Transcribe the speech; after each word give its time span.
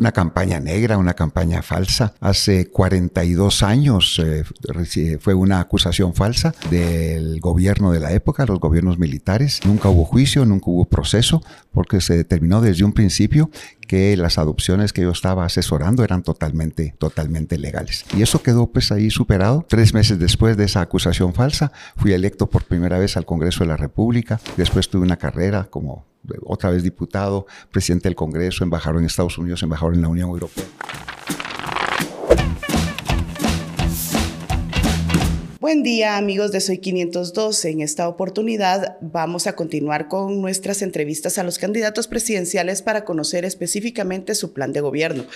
una 0.00 0.12
campaña 0.12 0.58
negra, 0.60 0.98
una 0.98 1.14
campaña 1.14 1.62
falsa. 1.62 2.14
Hace 2.20 2.68
42 2.68 3.62
años 3.62 4.20
eh, 4.24 4.44
fue 5.20 5.34
una 5.34 5.60
acusación 5.60 6.14
falsa 6.14 6.54
del 6.70 7.38
gobierno 7.40 7.92
de 7.92 8.00
la 8.00 8.12
época, 8.12 8.46
los 8.46 8.58
gobiernos 8.58 8.98
militares. 8.98 9.60
Nunca 9.64 9.90
hubo 9.90 10.04
juicio, 10.04 10.46
nunca 10.46 10.70
hubo 10.70 10.86
proceso, 10.86 11.42
porque 11.70 12.00
se 12.00 12.16
determinó 12.16 12.62
desde 12.62 12.84
un 12.84 12.92
principio 12.92 13.50
que 13.86 14.16
las 14.16 14.38
adopciones 14.38 14.92
que 14.92 15.02
yo 15.02 15.10
estaba 15.10 15.44
asesorando 15.44 16.02
eran 16.02 16.22
totalmente, 16.22 16.94
totalmente 16.98 17.58
legales. 17.58 18.06
Y 18.16 18.22
eso 18.22 18.42
quedó 18.42 18.68
pues 18.68 18.92
ahí 18.92 19.10
superado. 19.10 19.66
Tres 19.68 19.92
meses 19.92 20.18
después 20.18 20.56
de 20.56 20.64
esa 20.64 20.80
acusación 20.80 21.34
falsa, 21.34 21.72
fui 21.96 22.12
electo 22.12 22.48
por 22.48 22.64
primera 22.64 22.98
vez 22.98 23.16
al 23.16 23.26
Congreso 23.26 23.64
de 23.64 23.68
la 23.68 23.76
República. 23.76 24.40
Después 24.56 24.88
tuve 24.88 25.02
una 25.02 25.16
carrera 25.16 25.64
como 25.64 26.09
otra 26.42 26.70
vez 26.70 26.82
diputado, 26.82 27.46
presidente 27.70 28.08
del 28.08 28.16
Congreso, 28.16 28.64
embajador 28.64 29.00
en 29.00 29.06
Estados 29.06 29.38
Unidos, 29.38 29.62
embajador 29.62 29.94
en 29.94 30.02
la 30.02 30.08
Unión 30.08 30.30
Europea. 30.30 30.64
Buen 35.60 35.82
día 35.82 36.16
amigos 36.16 36.52
de 36.52 36.62
Soy 36.62 36.78
502. 36.78 37.66
En 37.66 37.82
esta 37.82 38.08
oportunidad 38.08 38.96
vamos 39.02 39.46
a 39.46 39.56
continuar 39.56 40.08
con 40.08 40.40
nuestras 40.40 40.80
entrevistas 40.80 41.36
a 41.36 41.42
los 41.42 41.58
candidatos 41.58 42.08
presidenciales 42.08 42.80
para 42.80 43.04
conocer 43.04 43.44
específicamente 43.44 44.34
su 44.34 44.54
plan 44.54 44.72
de 44.72 44.80
gobierno. 44.80 45.26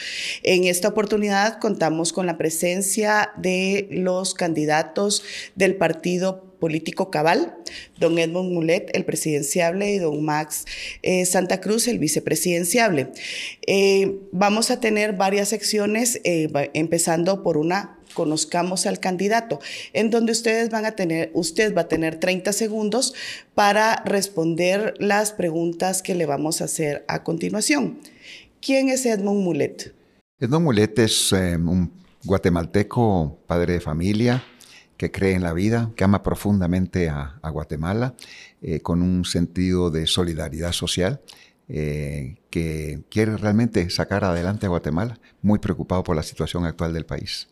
En 0.43 0.65
esta 0.65 0.89
oportunidad 0.89 1.59
contamos 1.59 2.15
con 2.15 2.25
la 2.25 2.39
presencia 2.39 3.33
de 3.37 3.87
los 3.91 4.33
candidatos 4.33 5.23
del 5.57 5.77
partido 5.77 6.55
político 6.59 7.11
cabal, 7.11 7.55
don 8.01 8.19
Edmund 8.19 8.51
Mulet, 8.51 8.97
el 8.97 9.05
presidenciable, 9.05 9.93
y 9.93 9.99
don 9.99 10.25
Max 10.25 10.65
eh, 11.03 11.27
Santa 11.27 11.61
Cruz, 11.61 11.87
el 11.87 11.99
vicepresidenciable. 11.99 13.09
Eh, 13.67 14.21
vamos 14.33 14.71
a 14.71 14.81
tener 14.81 15.13
varias 15.13 15.51
secciones, 15.51 16.23
eh, 16.25 16.49
empezando 16.73 17.43
por 17.43 17.59
una 17.59 17.99
conozcamos 18.15 18.87
al 18.87 19.01
candidato, 19.01 19.61
en 19.93 20.11
donde 20.11 20.33
ustedes 20.33 20.71
van 20.71 20.87
a 20.87 20.93
tener, 20.93 21.31
usted 21.35 21.75
va 21.75 21.83
a 21.83 21.89
tener 21.89 22.19
30 22.19 22.53
segundos 22.53 23.15
para 23.55 24.03
responder 24.05 24.95
las 24.99 25.33
preguntas 25.33 26.03
que 26.03 26.15
le 26.15 26.27
vamos 26.27 26.61
a 26.61 26.65
hacer 26.65 27.05
a 27.09 27.23
continuación. 27.23 27.99
¿Quién 28.61 28.89
es 28.89 29.05
Edmond 29.05 29.43
Mulet? 29.45 29.95
Edmond 30.39 30.65
Mulet 30.65 30.99
es 30.99 31.33
eh, 31.33 31.57
un 31.57 31.93
guatemalteco, 32.25 33.39
padre 33.47 33.75
de 33.75 33.81
familia, 33.81 34.43
que 34.97 35.11
cree 35.11 35.35
en 35.35 35.43
la 35.43 35.53
vida, 35.53 35.91
que 35.97 36.05
ama 36.05 36.23
profundamente 36.23 37.09
a, 37.11 37.39
Guatemala, 37.43 38.15
eh, 38.63 38.81
con 38.81 39.03
un 39.03 39.25
sentido 39.25 39.91
de 39.91 40.07
solidaridad 40.07 40.73
social. 40.73 41.21
Eh, 41.67 42.37
que 42.51 43.01
quiere 43.09 43.39
realmente 43.39 43.89
sacar 43.89 44.23
adelante 44.23 44.67
a 44.67 44.69
Guatemala, 44.69 45.19
muy 45.41 45.59
preocupado 45.59 46.05
por 46.05 46.15
la 46.15 46.23
situación 46.23 46.67
actual 46.67 46.93
del 46.93 47.07
país. 47.07 47.49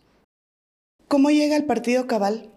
¿Cómo 1.12 1.28
llega 1.28 1.56
el 1.56 1.66
Partido 1.66 2.06
Cabal? 2.06 2.50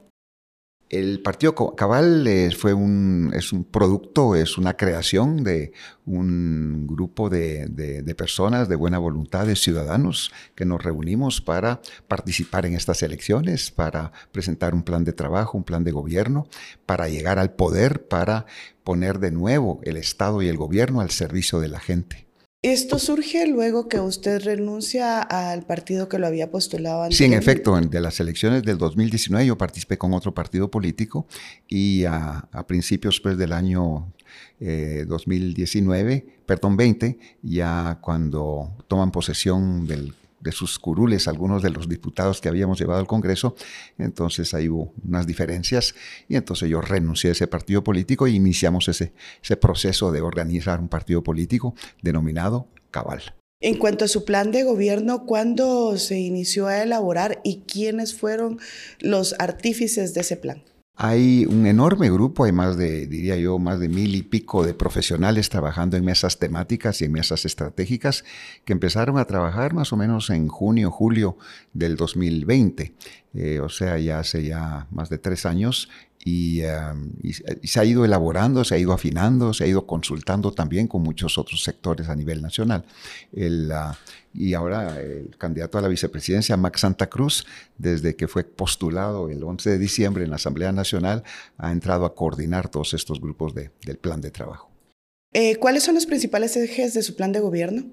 El 0.87 1.21
Partido 1.21 1.55
Cabal 1.75 2.25
es, 2.25 2.55
fue 2.55 2.73
un, 2.73 3.33
es 3.35 3.51
un 3.51 3.65
producto, 3.65 4.33
es 4.33 4.57
una 4.57 4.77
creación 4.77 5.43
de 5.43 5.73
un 6.05 6.87
grupo 6.87 7.29
de, 7.29 7.65
de, 7.67 8.15
personas 8.15 8.69
de 8.69 8.77
buena 8.77 8.97
voluntad, 8.97 9.45
de 9.45 9.57
ciudadanos, 9.57 10.31
que 10.55 10.63
nos 10.63 10.81
reunimos 10.81 11.41
para 11.41 11.81
participar 12.07 12.65
en 12.65 12.75
estas 12.75 13.03
elecciones, 13.03 13.71
para 13.71 14.13
presentar 14.31 14.73
un 14.73 14.83
plan 14.83 15.03
de 15.03 15.11
trabajo, 15.11 15.57
un 15.57 15.65
plan 15.65 15.83
de 15.83 15.91
gobierno, 15.91 16.47
para 16.85 17.09
llegar 17.09 17.39
al 17.39 17.55
poder, 17.55 18.07
para 18.07 18.45
poner 18.85 19.19
de 19.19 19.31
nuevo 19.31 19.81
el 19.83 19.97
Estado 19.97 20.41
y 20.41 20.47
el 20.47 20.55
gobierno 20.55 21.01
al 21.01 21.11
servicio 21.11 21.59
de 21.59 21.67
la 21.67 21.81
gente. 21.81 22.24
Esto 22.65 22.97
surge 22.97 23.45
luego 23.45 23.87
que 23.87 23.99
usted 23.99 24.41
renuncia 24.43 25.21
al 25.21 25.67
partido 25.67 26.09
que 26.09 26.17
lo 26.17 26.25
había 26.25 26.49
postulado 26.49 27.03
antes. 27.03 27.15
Sí, 27.15 27.25
en 27.25 27.33
efecto, 27.33 27.79
de 27.79 28.01
las 28.01 28.19
elecciones 28.19 28.63
del 28.63 28.79
2019 28.79 29.45
yo 29.45 29.55
participé 29.55 29.99
con 29.99 30.15
otro 30.15 30.33
partido 30.33 30.71
político 30.71 31.27
y 31.67 32.05
a, 32.05 32.49
principios 32.67 33.19
pues, 33.19 33.37
del 33.37 33.53
año 33.53 34.11
2019, 34.59 36.13
eh, 36.13 36.25
perdón, 36.47 36.75
20, 36.75 37.19
ya 37.43 37.99
cuando 38.01 38.73
toman 38.87 39.11
posesión 39.11 39.85
del 39.85 40.15
de 40.45 40.51
sus 40.51 40.79
curules 40.79 41.27
algunos 41.27 41.61
de 41.61 41.71
los 41.71 41.89
diputados 41.89 42.39
que 42.39 42.47
habíamos 42.47 42.79
llevado 42.79 42.99
al 43.01 43.07
Congreso, 43.07 43.55
entonces 43.97 44.53
ahí 44.53 44.69
hubo 44.69 44.93
unas 45.03 45.27
diferencias 45.27 45.95
y 46.29 46.35
entonces 46.35 46.69
yo 46.69 46.79
renuncié 46.79 47.31
a 47.31 47.33
ese 47.33 47.47
partido 47.47 47.83
político 47.83 48.27
y 48.27 48.35
iniciamos 48.35 48.87
ese, 48.87 49.11
ese 49.43 49.57
proceso 49.57 50.11
de 50.11 50.21
organizar 50.21 50.79
un 50.79 50.87
partido 50.87 51.23
político 51.23 51.75
denominado 52.01 52.67
Cabal. 52.91 53.21
En 53.59 53.77
cuanto 53.77 54.05
a 54.05 54.07
su 54.07 54.25
plan 54.25 54.51
de 54.51 54.63
gobierno, 54.63 55.25
¿cuándo 55.25 55.97
se 55.97 56.19
inició 56.19 56.67
a 56.67 56.83
elaborar 56.83 57.41
y 57.43 57.61
quiénes 57.61 58.13
fueron 58.13 58.59
los 58.99 59.33
artífices 59.39 60.13
de 60.13 60.21
ese 60.21 60.37
plan? 60.37 60.63
Hay 60.97 61.45
un 61.45 61.65
enorme 61.67 62.09
grupo, 62.09 62.45
hay 62.45 62.53
más 62.53 62.77
de, 62.77 63.05
diría 63.05 63.35
yo, 63.35 63.59
más 63.59 63.81
de 63.81 63.89
mil 63.89 64.15
y 64.15 64.21
pico 64.21 64.65
de 64.65 64.73
profesionales 64.73 65.49
trabajando 65.49 65.97
en 65.97 66.05
mesas 66.05 66.39
temáticas 66.39 67.01
y 67.01 67.05
en 67.05 67.11
mesas 67.11 67.43
estratégicas 67.43 68.23
que 68.63 68.71
empezaron 68.71 69.17
a 69.17 69.25
trabajar 69.25 69.73
más 69.73 69.91
o 69.91 69.97
menos 69.97 70.29
en 70.29 70.47
junio, 70.47 70.91
julio 70.91 71.37
del 71.73 71.97
2020. 71.97 72.93
Eh, 73.35 73.59
o 73.59 73.69
sea, 73.69 73.97
ya 73.97 74.19
hace 74.19 74.43
ya 74.43 74.87
más 74.91 75.09
de 75.09 75.17
tres 75.17 75.45
años 75.45 75.89
Um, 76.27 77.11
y, 77.21 77.33
se 77.67 77.79
ha 77.79 77.85
ido 77.85 78.03
elaborando, 78.03 78.63
se 78.63 78.73
ha 78.73 78.77
ido 78.79 78.93
afinando, 78.93 79.53
se 79.53 79.63
ha 79.63 79.67
ido 79.67 79.85
consultando 79.85 80.51
también 80.51 80.87
con 80.87 81.03
muchos 81.03 81.37
otros 81.37 81.63
sectores 81.63 82.09
a 82.09 82.15
nivel 82.15 82.41
nacional. 82.41 82.83
Uh, 83.31 83.93
y 84.33 84.53
ahora 84.55 84.99
el 84.99 85.37
candidato 85.37 85.77
a 85.77 85.81
la 85.81 85.87
vicepresidencia, 85.87 86.57
Max 86.57 86.81
Santa 86.81 87.07
Cruz, 87.07 87.45
desde 87.77 88.15
que 88.15 88.27
fue 88.27 88.43
postulado 88.43 89.29
el 89.29 89.43
11 89.43 89.69
de 89.69 89.77
diciembre 89.77 90.23
en 90.23 90.31
la 90.31 90.37
Asamblea 90.37 90.71
Nacional, 90.71 91.23
ha 91.57 91.71
entrado 91.71 92.05
a 92.05 92.15
coordinar 92.15 92.69
todos 92.69 92.95
estos 92.95 93.21
grupos 93.21 93.53
de, 93.53 93.69
del 93.85 93.97
plan 93.97 94.19
de 94.19 94.31
trabajo. 94.31 94.74
Eh, 95.37 95.57
¿Cuáles 95.57 95.83
son 95.83 95.95
los 95.95 96.05
principales 96.05 96.55
ejes 96.55 96.93
de 96.93 97.03
su 97.03 97.13
plan 97.17 97.33
de 97.33 97.41
gobierno? 97.41 97.83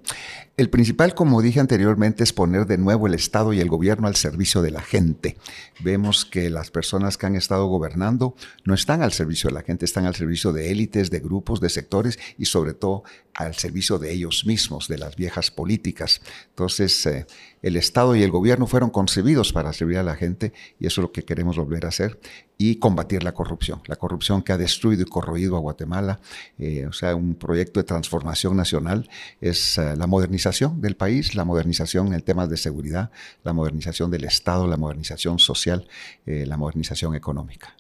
El 0.57 0.71
principal, 0.71 1.13
como 1.13 1.43
dije 1.43 1.59
anteriormente, 1.59 2.23
es 2.23 2.33
poner 2.33 2.67
de 2.67 2.79
nuevo 2.79 3.09
el 3.09 3.15
Estado 3.15 3.53
y 3.53 3.59
el 3.59 3.69
gobierno 3.69 4.07
al 4.07 4.15
servicio 4.15 4.63
de 4.63 4.71
la 4.71 4.81
gente. 4.81 5.37
Vemos 5.81 6.25
que 6.25 6.51
las 6.51 6.71
personas 6.71 7.19
que 7.19 7.27
han 7.27 7.35
estado 7.35 7.67
gobernando 7.67 8.37
no 8.65 8.75
están 8.75 9.03
al 9.03 9.13
servicio 9.13 9.49
de 9.49 9.55
la 9.55 9.63
gente, 9.63 9.87
están 9.87 10.07
al 10.07 10.15
servicio 10.15 10.53
de 10.53 10.71
élites, 10.71 11.11
de 11.11 11.19
grupos, 11.19 11.61
de 11.61 11.69
sectores 11.69 12.17
y 12.39 12.45
sobre 12.45 12.75
todo 12.75 13.03
al 13.35 13.57
servicio 13.57 13.99
de 13.99 14.13
ellos 14.13 14.45
mismos, 14.47 14.87
de 14.87 14.99
las 14.99 15.17
viejas 15.17 15.51
políticas. 15.51 16.21
Entonces, 16.51 17.05
eh, 17.07 17.27
el 17.63 17.77
Estado 17.77 18.15
y 18.17 18.23
el 18.23 18.31
gobierno 18.31 18.67
fueron 18.67 18.91
concebidos 18.91 19.53
para 19.53 19.73
servir 19.73 19.99
a 19.99 20.03
la 20.03 20.17
gente 20.17 20.53
y 20.79 20.87
eso 20.87 21.01
es 21.01 21.03
lo 21.03 21.13
que 21.13 21.25
queremos 21.25 21.57
volver 21.57 21.85
a 21.87 21.89
hacer 21.89 22.21
y 22.59 22.77
combatir 22.77 23.23
la 23.23 23.33
corrupción. 23.33 23.81
La 23.87 23.97
corrupción 23.97 24.43
que 24.43 24.53
ha 24.53 24.59
destruido 24.59 25.03
y 25.03 25.07
corroído 25.07 25.57
a 25.57 25.61
Guatemala, 25.61 26.21
eh, 26.59 26.87
o 26.87 26.93
sea, 26.93 27.15
un 27.15 27.35
proyecto 27.35 27.81
de 27.81 27.85
transformación 27.85 28.57
nacional 28.57 29.09
es 29.41 29.79
eh, 29.79 29.97
la 29.97 30.07
modernización 30.07 30.81
del 30.81 30.97
país, 30.97 31.35
la 31.35 31.45
modernización 31.45 32.13
en 32.13 32.21
temas 32.21 32.51
de 32.51 32.57
seguridad, 32.57 33.11
la 33.45 33.53
modernización 33.53 34.11
del 34.11 34.25
Estado, 34.25 34.67
la 34.67 34.77
modernización 34.77 35.39
social, 35.39 35.87
la 36.27 36.57
modernización 36.57 37.15
económica. 37.15 37.75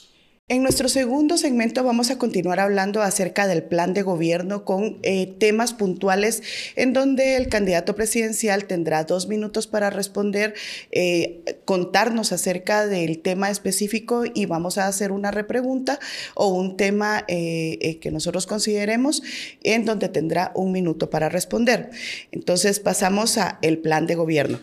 En 0.52 0.62
nuestro 0.62 0.90
segundo 0.90 1.38
segmento 1.38 1.82
vamos 1.82 2.10
a 2.10 2.18
continuar 2.18 2.60
hablando 2.60 3.00
acerca 3.00 3.46
del 3.46 3.62
plan 3.62 3.94
de 3.94 4.02
gobierno 4.02 4.66
con 4.66 4.98
eh, 5.02 5.34
temas 5.38 5.72
puntuales 5.72 6.42
en 6.76 6.92
donde 6.92 7.36
el 7.36 7.48
candidato 7.48 7.94
presidencial 7.94 8.66
tendrá 8.66 9.04
dos 9.04 9.28
minutos 9.28 9.66
para 9.66 9.88
responder, 9.88 10.52
eh, 10.90 11.40
contarnos 11.64 12.32
acerca 12.32 12.86
del 12.86 13.20
tema 13.20 13.48
específico 13.48 14.24
y 14.26 14.44
vamos 14.44 14.76
a 14.76 14.88
hacer 14.88 15.10
una 15.10 15.30
repregunta 15.30 15.98
o 16.34 16.48
un 16.48 16.76
tema 16.76 17.24
eh, 17.28 17.98
que 18.02 18.10
nosotros 18.10 18.44
consideremos 18.44 19.22
en 19.62 19.86
donde 19.86 20.10
tendrá 20.10 20.52
un 20.54 20.70
minuto 20.70 21.08
para 21.08 21.30
responder. 21.30 21.88
Entonces 22.30 22.78
pasamos 22.78 23.38
a 23.38 23.58
el 23.62 23.78
plan 23.78 24.06
de 24.06 24.16
gobierno. 24.16 24.60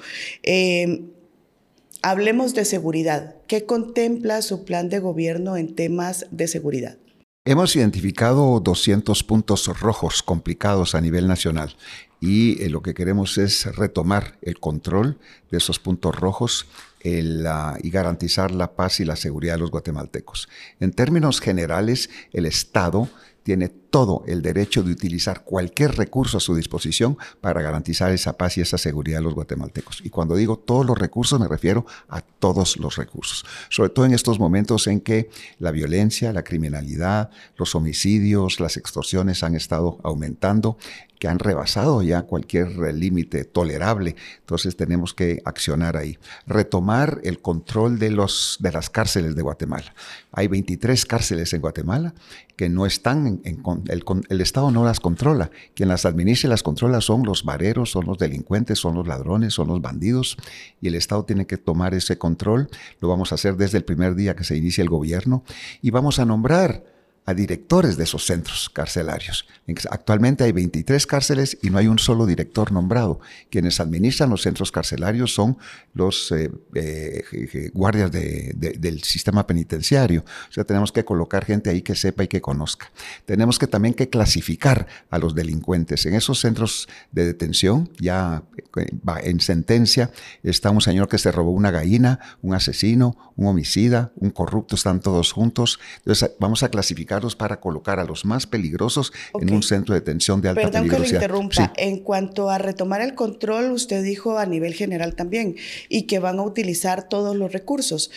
Hablemos 2.01 2.53
de 2.53 2.63
seguridad. 2.63 3.35
¿Qué 3.47 3.65
contempla 3.65 4.41
su 4.41 4.63
plan 4.63 4.87
de 4.87 4.99
gobierno 4.99 5.57
en 5.57 5.75
temas 5.75 6.27
de 6.31 6.47
seguridad? 6.47 6.97
Hemos 7.43 7.75
identificado 7.75 8.61
200 8.61 9.21
puntos 9.23 9.67
rojos 9.81 10.23
complicados 10.23 10.95
a 10.95 11.01
nivel 11.01 11.27
nacional 11.27 11.75
y 12.21 12.63
eh, 12.63 12.69
lo 12.69 12.81
que 12.81 12.93
queremos 12.93 13.37
es 13.37 13.65
retomar 13.75 14.37
el 14.41 14.59
control 14.59 15.19
de 15.51 15.57
esos 15.57 15.79
puntos 15.79 16.15
rojos 16.15 16.67
y 17.01 17.89
garantizar 17.89 18.51
la 18.51 18.75
paz 18.75 18.99
y 18.99 19.05
la 19.05 19.15
seguridad 19.15 19.53
de 19.53 19.59
los 19.59 19.71
guatemaltecos. 19.71 20.49
En 20.81 20.91
términos 20.91 21.39
generales, 21.39 22.09
el 22.33 22.45
Estado 22.45 23.09
tiene 23.43 23.69
todo 23.89 24.23
el 24.27 24.41
derecho 24.41 24.83
de 24.83 24.91
utilizar 24.91 25.43
cualquier 25.43 25.95
recurso 25.95 26.37
a 26.37 26.39
su 26.39 26.55
disposición 26.55 27.17
para 27.41 27.61
garantizar 27.61 28.11
esa 28.11 28.33
paz 28.33 28.57
y 28.57 28.61
esa 28.61 28.77
seguridad 28.77 29.19
de 29.19 29.23
los 29.23 29.35
guatemaltecos. 29.35 30.01
Y 30.03 30.09
cuando 30.09 30.35
digo 30.35 30.57
todos 30.57 30.85
los 30.85 30.97
recursos, 30.97 31.39
me 31.39 31.47
refiero 31.47 31.85
a 32.07 32.21
todos 32.21 32.77
los 32.77 32.97
recursos, 32.97 33.45
sobre 33.69 33.89
todo 33.89 34.05
en 34.05 34.13
estos 34.13 34.39
momentos 34.39 34.87
en 34.87 35.01
que 35.01 35.29
la 35.57 35.71
violencia, 35.71 36.33
la 36.33 36.43
criminalidad, 36.43 37.29
los 37.57 37.75
homicidios, 37.75 38.59
las 38.59 38.77
extorsiones 38.77 39.43
han 39.43 39.55
estado 39.55 39.99
aumentando 40.03 40.77
que 41.19 41.27
han 41.27 41.37
rebasado 41.37 42.01
ya 42.01 42.23
cualquier 42.23 42.77
límite 42.93 43.43
tolerable. 43.43 44.15
Entonces 44.39 44.75
tenemos 44.77 45.13
que 45.13 45.41
accionar 45.43 45.97
ahí. 45.97 46.17
Retomar 46.47 47.19
el 47.23 47.41
control 47.41 47.99
de, 47.99 48.09
los, 48.09 48.57
de 48.61 48.71
las 48.71 48.89
cárceles 48.89 49.35
de 49.35 49.41
Guatemala. 49.41 49.93
Hay 50.31 50.47
23 50.47 51.05
cárceles 51.05 51.53
en 51.53 51.61
Guatemala 51.61 52.13
que 52.55 52.69
no 52.69 52.85
están 52.85 53.41
en, 53.43 53.57
el, 53.87 54.03
el, 54.29 54.41
Estado 54.41 54.71
no 54.71 54.83
las 54.83 54.99
controla. 54.99 55.51
Quien 55.73 55.89
las 55.89 56.05
administra 56.05 56.47
y 56.47 56.51
las 56.51 56.63
controla 56.63 57.01
son 57.01 57.23
los 57.23 57.43
vareros, 57.43 57.91
son 57.91 58.05
los 58.05 58.17
delincuentes, 58.17 58.79
son 58.79 58.95
los 58.95 59.07
ladrones, 59.07 59.53
son 59.53 59.67
los 59.67 59.81
bandidos. 59.81 60.37
Y 60.81 60.87
el 60.87 60.95
Estado 60.95 61.25
tiene 61.25 61.47
que 61.47 61.57
tomar 61.57 61.93
ese 61.93 62.17
control. 62.17 62.69
Lo 62.99 63.07
vamos 63.07 63.31
a 63.31 63.35
hacer 63.35 63.55
desde 63.55 63.77
el 63.77 63.85
primer 63.85 64.15
día 64.15 64.35
que 64.35 64.43
se 64.43 64.57
inicia 64.57 64.81
el 64.81 64.89
gobierno. 64.89 65.43
Y 65.81 65.91
vamos 65.91 66.19
a 66.19 66.25
nombrar 66.25 66.83
a 67.29 67.35
directores 67.35 67.95
de 67.95 68.05
esos 68.05 68.25
centros 68.25 68.71
carcelarios. 68.71 69.45
Actualmente 69.91 70.43
hay 70.43 70.51
23 70.51 71.05
cárceles 71.05 71.59
y 71.61 71.69
no 71.69 71.77
hay 71.77 71.85
un 71.85 71.99
solo 71.99 72.25
director 72.25 72.71
nombrado. 72.71 73.19
Quienes 73.51 73.79
administran 73.79 74.31
los 74.31 74.41
centros 74.41 74.71
carcelarios 74.71 75.31
son 75.31 75.55
los 75.93 76.31
eh, 76.31 76.49
eh, 76.73 77.69
guardias 77.71 78.11
del 78.11 79.03
sistema 79.03 79.45
penitenciario. 79.45 80.25
O 80.49 80.51
sea, 80.51 80.63
tenemos 80.63 80.91
que 80.91 81.05
colocar 81.05 81.45
gente 81.45 81.69
ahí 81.69 81.83
que 81.83 81.93
sepa 81.93 82.23
y 82.23 82.27
que 82.27 82.41
conozca. 82.41 82.91
Tenemos 83.25 83.59
que 83.59 83.67
también 83.67 83.93
que 83.93 84.09
clasificar 84.09 84.87
a 85.11 85.19
los 85.19 85.35
delincuentes. 85.35 86.07
En 86.07 86.15
esos 86.15 86.39
centros 86.39 86.89
de 87.11 87.27
detención, 87.27 87.91
ya 87.99 88.41
eh, 88.75 88.87
en 89.23 89.39
sentencia, 89.39 90.09
está 90.41 90.71
un 90.71 90.81
señor 90.81 91.07
que 91.07 91.19
se 91.19 91.31
robó 91.31 91.51
una 91.51 91.69
gallina, 91.69 92.19
un 92.41 92.55
asesino, 92.55 93.33
un 93.35 93.45
homicida, 93.45 94.13
un 94.15 94.31
corrupto, 94.31 94.73
están 94.73 94.99
todos 94.99 95.31
juntos. 95.31 95.79
Entonces, 95.97 96.31
vamos 96.39 96.63
a 96.63 96.69
clasificar 96.69 97.18
para 97.35 97.59
colocar 97.59 97.99
a 97.99 98.03
los 98.03 98.25
más 98.25 98.47
peligrosos 98.47 99.13
en 99.39 99.53
un 99.53 99.63
centro 99.63 99.93
de 99.93 100.01
detención 100.01 100.41
de 100.41 100.49
alta 100.49 100.61
Perdón 100.61 100.83
peligrosidad. 100.83 101.19
que 101.19 101.27
lo 101.27 101.41
interrumpa. 101.41 101.73
En 101.77 101.99
cuanto 101.99 102.49
a 102.49 102.57
retomar 102.57 103.01
el 103.01 103.15
control, 103.15 103.71
usted 103.71 104.03
dijo 104.03 104.37
a 104.37 104.45
nivel 104.45 104.73
general 104.73 105.15
también, 105.15 105.55
y 105.89 106.03
que 106.03 106.19
van 106.19 106.39
a 106.39 106.43
utilizar 106.43 107.07
todos 107.07 107.35
los 107.35 107.51
recursos. 107.51 108.11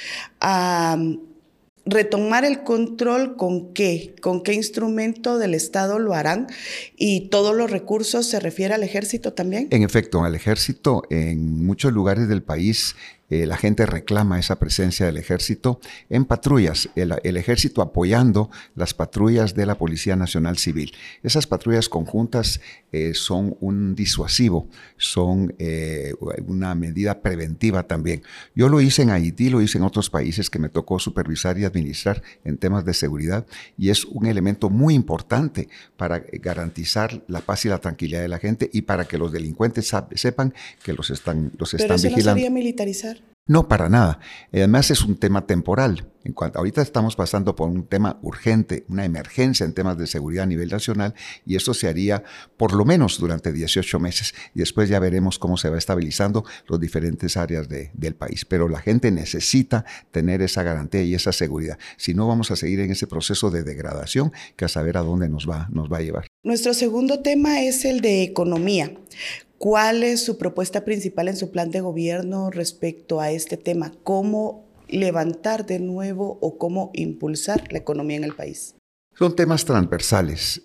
retomar 1.85 2.45
el 2.45 2.63
control 2.63 3.37
con 3.37 3.73
qué, 3.75 4.15
con 4.21 4.45
qué 4.45 4.55
instrumento 4.55 5.39
del 5.39 5.53
Estado 5.53 5.99
lo 5.99 6.15
harán 6.15 6.47
y 6.97 7.29
todos 7.29 7.57
los 7.57 7.73
recursos 7.73 8.25
se 8.27 8.39
refiere 8.39 8.73
al 8.75 8.85
ejército 8.85 9.33
también. 9.33 9.67
En 9.71 9.83
efecto, 9.83 10.23
al 10.23 10.37
ejército 10.37 11.03
en 11.11 11.65
muchos 11.67 11.93
lugares 11.93 12.29
del 12.29 12.45
país 12.45 12.95
eh, 13.33 13.47
la 13.47 13.57
gente 13.57 13.87
reclama 13.87 14.39
esa 14.39 14.59
presencia 14.59 15.07
del 15.07 15.17
ejército 15.17 15.81
en 16.11 16.27
patrullas, 16.27 16.91
el, 16.97 17.37
ejército 17.39 17.81
apoyando 17.81 18.51
las 18.75 18.93
patrullas 18.93 19.55
de 19.55 19.65
la 19.65 19.79
Policía 19.79 20.17
Nacional 20.17 20.59
Civil. 20.59 20.93
Esas 21.23 21.47
patrullas 21.47 21.89
conjuntas 21.89 22.61
eh, 22.93 23.15
son 23.15 23.57
un 23.61 23.95
disuasivo, 23.95 24.69
son 24.99 25.55
eh, 25.59 26.13
una 26.47 26.75
medida 26.75 27.23
preventiva 27.23 27.85
también. 27.85 28.23
Yo 28.55 28.69
lo 28.69 28.83
hice 28.83 29.01
en 29.01 29.09
Haití, 29.09 29.49
lo 29.49 29.63
hice 29.63 29.79
en 29.79 29.85
otros 29.85 30.11
países 30.11 30.51
que 30.51 30.59
me 30.59 30.69
tocó 30.69 30.99
supervisar 30.99 31.59
y 31.59 31.65
administrar 31.65 32.23
en 32.45 32.59
temas 32.59 32.85
de 32.85 32.93
seguridad 32.93 33.47
y 33.79 33.89
es 33.89 34.05
un 34.05 34.27
elemento 34.27 34.69
muy 34.69 34.93
importante 34.93 35.71
para 35.97 36.19
garantizar 36.19 37.25
la 37.29 37.41
paz 37.41 37.65
y 37.65 37.71
la 37.71 37.79
tranquilidad 37.79 38.21
de 38.21 38.29
la 38.29 38.39
gente 38.39 38.69
y 38.75 38.83
para 38.83 39.07
que 39.07 39.17
los 39.17 39.33
delincuentes 39.33 39.91
sepan 40.17 40.53
que 40.85 40.93
los 40.93 41.09
están, 41.09 41.51
los 41.57 41.73
están 41.73 41.97
Pero 41.97 42.03
vigilando. 42.03 42.33
No 42.33 42.35
sería 42.35 42.51
militarizar. 42.51 43.22
No, 43.47 43.67
para 43.67 43.89
nada. 43.89 44.21
Además 44.53 44.93
es 44.93 45.03
un 45.03 45.17
tema 45.17 45.47
temporal. 45.47 46.09
En 46.25 46.33
cuanto, 46.33 46.61
ahorita 46.61 46.81
estamos 46.81 47.17
pasando 47.17 47.57
por 47.57 47.69
un 47.69 47.85
tema 47.89 48.21
urgente, 48.23 48.85
una 48.89 49.05
emergencia 49.05 49.67
en 49.67 49.75
temas 49.75 49.99
de 49.99 50.07
seguridad 50.07 50.45
a 50.45 50.47
nivel 50.47 50.69
nacional 50.69 51.15
y 51.45 51.57
esto 51.57 51.75
se 51.75 51.89
haría 51.89 52.23
por 52.57 52.75
lo 52.75 52.85
menos 52.85 53.19
durante 53.19 53.53
18 53.53 53.99
meses 53.99 54.33
y 54.55 54.61
después 54.61 54.89
ya 54.89 55.01
veremos 55.01 55.41
cómo 55.41 55.57
se 55.57 55.69
va 55.69 55.79
estabilizando 55.79 56.45
las 56.69 56.79
diferentes 56.79 57.37
áreas 57.37 57.69
del 57.69 58.15
país. 58.15 58.45
Pero 58.45 58.69
la 58.69 58.79
gente 58.79 59.11
necesita 59.11 59.85
tener 60.13 60.43
esa 60.43 60.63
garantía 60.63 61.03
y 61.03 61.15
esa 61.15 61.33
seguridad. 61.33 61.77
Si 61.97 62.15
no, 62.15 62.29
vamos 62.29 62.53
a 62.53 62.57
seguir 62.57 62.79
en 62.79 62.93
ese 62.93 63.09
proceso 63.09 63.51
de 63.51 63.65
degradación 63.65 64.33
que 64.55 64.67
a 64.67 64.69
saber 64.69 64.97
a 64.97 65.03
dónde 65.03 65.29
nos 65.29 65.51
va, 65.51 65.69
nos 65.73 65.93
va 65.93 65.99
a 65.99 66.03
llevar. 66.03 66.29
Nuestro 66.45 66.73
segundo 66.75 67.21
tema 67.21 67.63
es 67.63 67.85
el 67.85 68.01
de 68.01 68.23
economía. 68.23 68.93
¿Cuál 69.63 70.03
es 70.03 70.25
su 70.25 70.39
propuesta 70.39 70.85
principal 70.85 71.29
en 71.29 71.37
su 71.37 71.53
plan 71.53 71.71
de 71.71 71.81
gobierno 71.81 72.51
respecto 72.51 73.21
a 73.21 73.31
este 73.31 73.57
tema? 73.57 73.93
¿Cómo 74.03 74.67
levantar 74.89 75.67
de 75.67 75.79
nuevo 75.79 76.37
o 76.41 76.59
cómo 76.59 76.91
impulsar 76.95 77.73
la 77.73 77.79
economía 77.79 78.17
en 78.17 78.25
el 78.25 78.35
país? 78.35 78.75
Son 79.15 79.37
temas 79.37 79.65
transversales. 79.65 80.63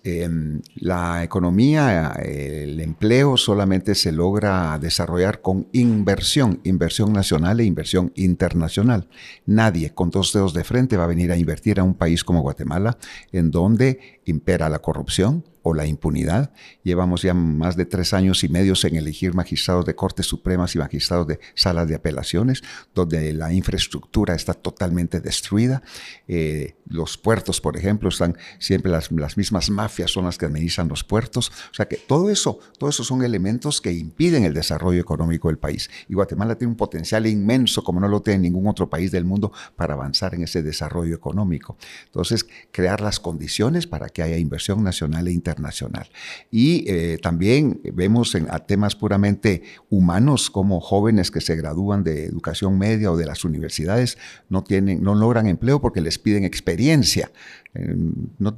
La 0.74 1.22
economía, 1.22 2.12
el 2.24 2.80
empleo 2.80 3.36
solamente 3.36 3.94
se 3.94 4.10
logra 4.10 4.76
desarrollar 4.80 5.42
con 5.42 5.68
inversión, 5.70 6.60
inversión 6.64 7.12
nacional 7.12 7.60
e 7.60 7.64
inversión 7.66 8.10
internacional. 8.16 9.08
Nadie 9.46 9.94
con 9.94 10.10
dos 10.10 10.32
dedos 10.32 10.54
de 10.54 10.64
frente 10.64 10.96
va 10.96 11.04
a 11.04 11.08
venir 11.08 11.30
a 11.30 11.36
invertir 11.36 11.78
a 11.78 11.84
un 11.84 11.94
país 11.94 12.24
como 12.24 12.42
Guatemala, 12.42 12.98
en 13.30 13.52
donde 13.52 14.20
impera 14.24 14.68
la 14.68 14.80
corrupción, 14.80 15.44
la 15.74 15.86
impunidad. 15.86 16.52
Llevamos 16.82 17.22
ya 17.22 17.34
más 17.34 17.76
de 17.76 17.86
tres 17.86 18.14
años 18.14 18.44
y 18.44 18.48
medio 18.48 18.68
en 18.86 18.96
elegir 18.96 19.34
magistrados 19.34 19.84
de 19.84 19.94
Cortes 19.94 20.26
Supremas 20.26 20.74
y 20.74 20.78
magistrados 20.78 21.26
de 21.26 21.40
salas 21.54 21.88
de 21.88 21.94
apelaciones, 21.94 22.62
donde 22.94 23.32
la 23.32 23.52
infraestructura 23.52 24.34
está 24.34 24.54
totalmente 24.54 25.20
destruida. 25.20 25.82
Eh, 26.26 26.74
los 26.88 27.18
puertos, 27.18 27.60
por 27.60 27.76
ejemplo, 27.76 28.08
están 28.08 28.36
siempre 28.58 28.90
las, 28.90 29.10
las, 29.12 29.36
mismas 29.36 29.70
mafias 29.70 30.10
son 30.10 30.24
las 30.24 30.38
que 30.38 30.46
administran 30.46 30.88
los 30.88 31.04
puertos. 31.04 31.50
O 31.70 31.74
sea 31.74 31.86
que 31.86 31.96
todo 31.96 32.30
eso, 32.30 32.58
todo 32.78 32.90
eso 32.90 33.04
son 33.04 33.22
elementos 33.22 33.80
que 33.80 33.92
impiden 33.92 34.44
el 34.44 34.54
desarrollo 34.54 35.00
económico 35.00 35.48
del 35.48 35.58
país. 35.58 35.90
Y 36.08 36.14
Guatemala 36.14 36.56
tiene 36.56 36.72
un 36.72 36.76
potencial 36.76 37.26
inmenso, 37.26 37.82
como 37.82 38.00
no 38.00 38.08
lo 38.08 38.22
tiene 38.22 38.40
ningún 38.40 38.66
otro 38.66 38.88
país 38.88 39.10
del 39.10 39.24
mundo, 39.24 39.52
para 39.76 39.94
avanzar 39.94 40.34
en 40.34 40.42
ese 40.42 40.62
desarrollo 40.62 41.14
económico. 41.14 41.76
Entonces, 42.06 42.46
crear 42.70 43.00
las 43.00 43.20
condiciones 43.20 43.86
para 43.86 44.08
que 44.08 44.22
haya 44.22 44.36
inversión 44.36 44.82
nacional 44.82 45.28
e 45.28 45.32
internacional 45.32 45.47
nacional. 45.56 46.08
Y 46.50 46.84
eh, 46.88 47.18
también 47.22 47.80
vemos 47.94 48.34
en, 48.34 48.46
a 48.50 48.60
temas 48.60 48.94
puramente 48.94 49.62
humanos 49.90 50.50
como 50.50 50.80
jóvenes 50.80 51.30
que 51.30 51.40
se 51.40 51.56
gradúan 51.56 52.04
de 52.04 52.24
educación 52.24 52.78
media 52.78 53.10
o 53.10 53.16
de 53.16 53.26
las 53.26 53.44
universidades 53.44 54.18
no, 54.48 54.62
tienen, 54.62 55.02
no 55.02 55.14
logran 55.14 55.46
empleo 55.46 55.80
porque 55.80 56.00
les 56.00 56.18
piden 56.18 56.44
experiencia. 56.44 57.30
Eh, 57.78 57.96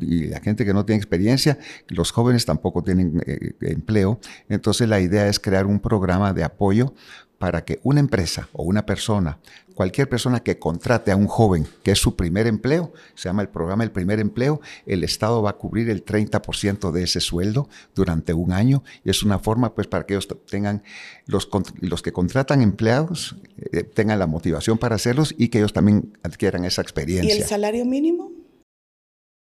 y 0.00 0.24
la 0.28 0.40
gente 0.40 0.64
que 0.64 0.74
no 0.74 0.84
tiene 0.84 0.98
experiencia, 0.98 1.58
los 1.88 2.10
jóvenes 2.12 2.46
tampoco 2.46 2.82
tienen 2.82 3.22
eh, 3.26 3.52
empleo. 3.60 4.20
Entonces 4.48 4.88
la 4.88 5.00
idea 5.00 5.28
es 5.28 5.38
crear 5.38 5.66
un 5.66 5.80
programa 5.80 6.32
de 6.32 6.44
apoyo 6.44 6.94
para 7.40 7.64
que 7.64 7.80
una 7.84 8.00
empresa 8.00 8.50
o 8.52 8.64
una 8.64 8.84
persona, 8.84 9.38
cualquier 9.74 10.10
persona 10.10 10.40
que 10.40 10.58
contrate 10.58 11.10
a 11.10 11.16
un 11.16 11.26
joven, 11.26 11.66
que 11.82 11.92
es 11.92 11.98
su 11.98 12.14
primer 12.14 12.46
empleo, 12.46 12.92
se 13.14 13.30
llama 13.30 13.40
el 13.40 13.48
programa 13.48 13.82
El 13.82 13.90
Primer 13.92 14.20
Empleo, 14.20 14.60
el 14.84 15.04
Estado 15.04 15.40
va 15.40 15.48
a 15.48 15.52
cubrir 15.54 15.88
el 15.88 16.04
30% 16.04 16.90
de 16.90 17.02
ese 17.02 17.20
sueldo 17.20 17.70
durante 17.94 18.34
un 18.34 18.52
año 18.52 18.84
y 19.04 19.08
es 19.08 19.22
una 19.22 19.38
forma 19.38 19.74
pues 19.74 19.86
para 19.86 20.04
que 20.04 20.12
ellos 20.12 20.28
tengan, 20.50 20.82
los, 21.24 21.48
los 21.80 22.02
que 22.02 22.12
contratan 22.12 22.60
empleados 22.60 23.36
eh, 23.72 23.84
tengan 23.84 24.18
la 24.18 24.26
motivación 24.26 24.76
para 24.76 24.96
hacerlos 24.96 25.34
y 25.38 25.48
que 25.48 25.60
ellos 25.60 25.72
también 25.72 26.18
adquieran 26.22 26.66
esa 26.66 26.82
experiencia. 26.82 27.34
¿Y 27.34 27.38
el 27.38 27.44
salario 27.44 27.86
mínimo? 27.86 28.32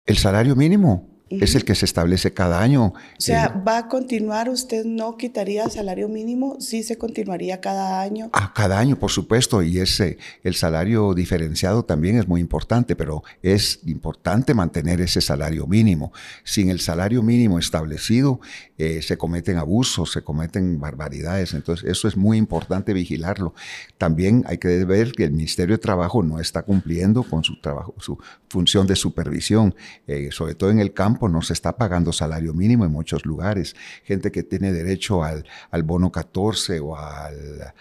El 0.05 0.17
salario 0.17 0.57
mínimo 0.57 1.12
es 1.41 1.55
el 1.55 1.65
que 1.65 1.75
se 1.75 1.85
establece 1.85 2.33
cada 2.33 2.61
año. 2.61 2.87
O 2.87 2.95
sea, 3.19 3.47
eh, 3.47 3.62
¿va 3.67 3.79
a 3.79 3.89
continuar? 3.89 4.49
¿Usted 4.49 4.85
no 4.85 5.17
quitaría 5.17 5.69
salario 5.69 6.09
mínimo? 6.09 6.57
¿Sí 6.61 6.83
se 6.83 6.99
continuaría 6.99 7.61
cada 7.61 8.01
año? 8.01 8.31
Ah, 8.33 8.53
cada 8.55 8.79
año, 8.79 8.99
por 8.99 9.11
supuesto, 9.11 9.62
y 9.62 9.79
ese, 9.79 10.19
el 10.43 10.55
salario 10.55 11.15
diferenciado 11.15 11.85
también 11.85 12.19
es 12.19 12.29
muy 12.29 12.41
importante, 12.41 12.97
pero 12.97 13.23
es 13.43 13.81
importante 13.87 14.55
mantener 14.55 15.01
ese 15.01 15.21
salario 15.21 15.67
mínimo. 15.67 16.12
Sin 16.45 16.71
el 16.71 16.81
salario 16.81 17.23
mínimo 17.23 17.59
establecido, 17.59 18.41
eh, 18.79 19.01
se 19.03 19.17
cometen 19.17 19.57
abusos, 19.57 20.12
se 20.12 20.23
cometen 20.23 20.81
barbaridades, 20.81 21.55
entonces 21.55 21.89
eso 21.89 22.09
es 22.09 22.17
muy 22.17 22.37
importante 22.37 22.93
vigilarlo. 22.93 23.55
También 23.99 24.45
hay 24.47 24.59
que 24.59 24.85
ver 24.85 25.12
que 25.12 25.25
el 25.25 25.33
Ministerio 25.33 25.77
de 25.77 25.83
Trabajo 25.83 26.23
no 26.23 26.41
está 26.41 26.62
cumpliendo 26.62 27.23
con 27.23 27.45
su 27.45 27.61
trabajo, 27.61 27.95
su 27.99 28.19
función 28.49 28.87
de 28.87 28.97
supervisión, 28.97 29.75
eh, 30.07 30.31
sobre 30.33 30.55
todo 30.55 30.71
en 30.71 30.81
el 30.81 30.93
campo 30.93 31.22
campo 31.23 31.29
no 31.29 31.43
se 31.43 31.52
está 31.52 31.76
pagando 31.76 32.12
salario 32.12 32.52
mínimo 32.55 32.85
en 32.85 32.93
muchos 32.93 33.25
lugares. 33.25 33.76
Gente 34.05 34.31
que 34.33 34.43
tiene 34.43 34.73
derecho 34.73 35.23
al, 35.23 35.45
bono 35.85 36.11
14 36.11 36.81
o 36.81 36.97
al, 36.97 37.73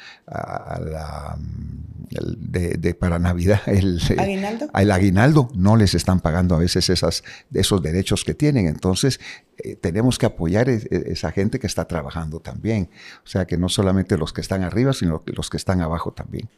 de, 2.37 2.93
para 2.93 3.19
Navidad, 3.19 3.61
el 3.67 3.99
¿Aguinaldo? 4.17 4.69
el 4.73 4.91
aguinaldo, 4.91 5.49
no 5.55 5.75
les 5.75 5.95
están 5.95 6.19
pagando 6.19 6.55
a 6.55 6.59
veces 6.59 6.89
esas, 6.89 7.23
esos 7.53 7.81
derechos 7.81 8.23
que 8.23 8.33
tienen. 8.33 8.67
Entonces, 8.67 9.19
eh, 9.57 9.75
tenemos 9.75 10.17
que 10.17 10.25
apoyar 10.25 10.69
a 10.69 10.73
e, 10.73 10.75
e, 10.89 11.11
esa 11.13 11.31
gente 11.31 11.59
que 11.59 11.67
está 11.67 11.85
trabajando 11.85 12.39
también. 12.39 12.89
O 13.25 13.27
sea, 13.27 13.45
que 13.45 13.57
no 13.57 13.69
solamente 13.69 14.17
los 14.17 14.33
que 14.33 14.41
están 14.41 14.63
arriba, 14.63 14.93
sino 14.93 15.23
los 15.25 15.49
que 15.49 15.57
están 15.57 15.81
abajo 15.81 16.11
también. 16.11 16.49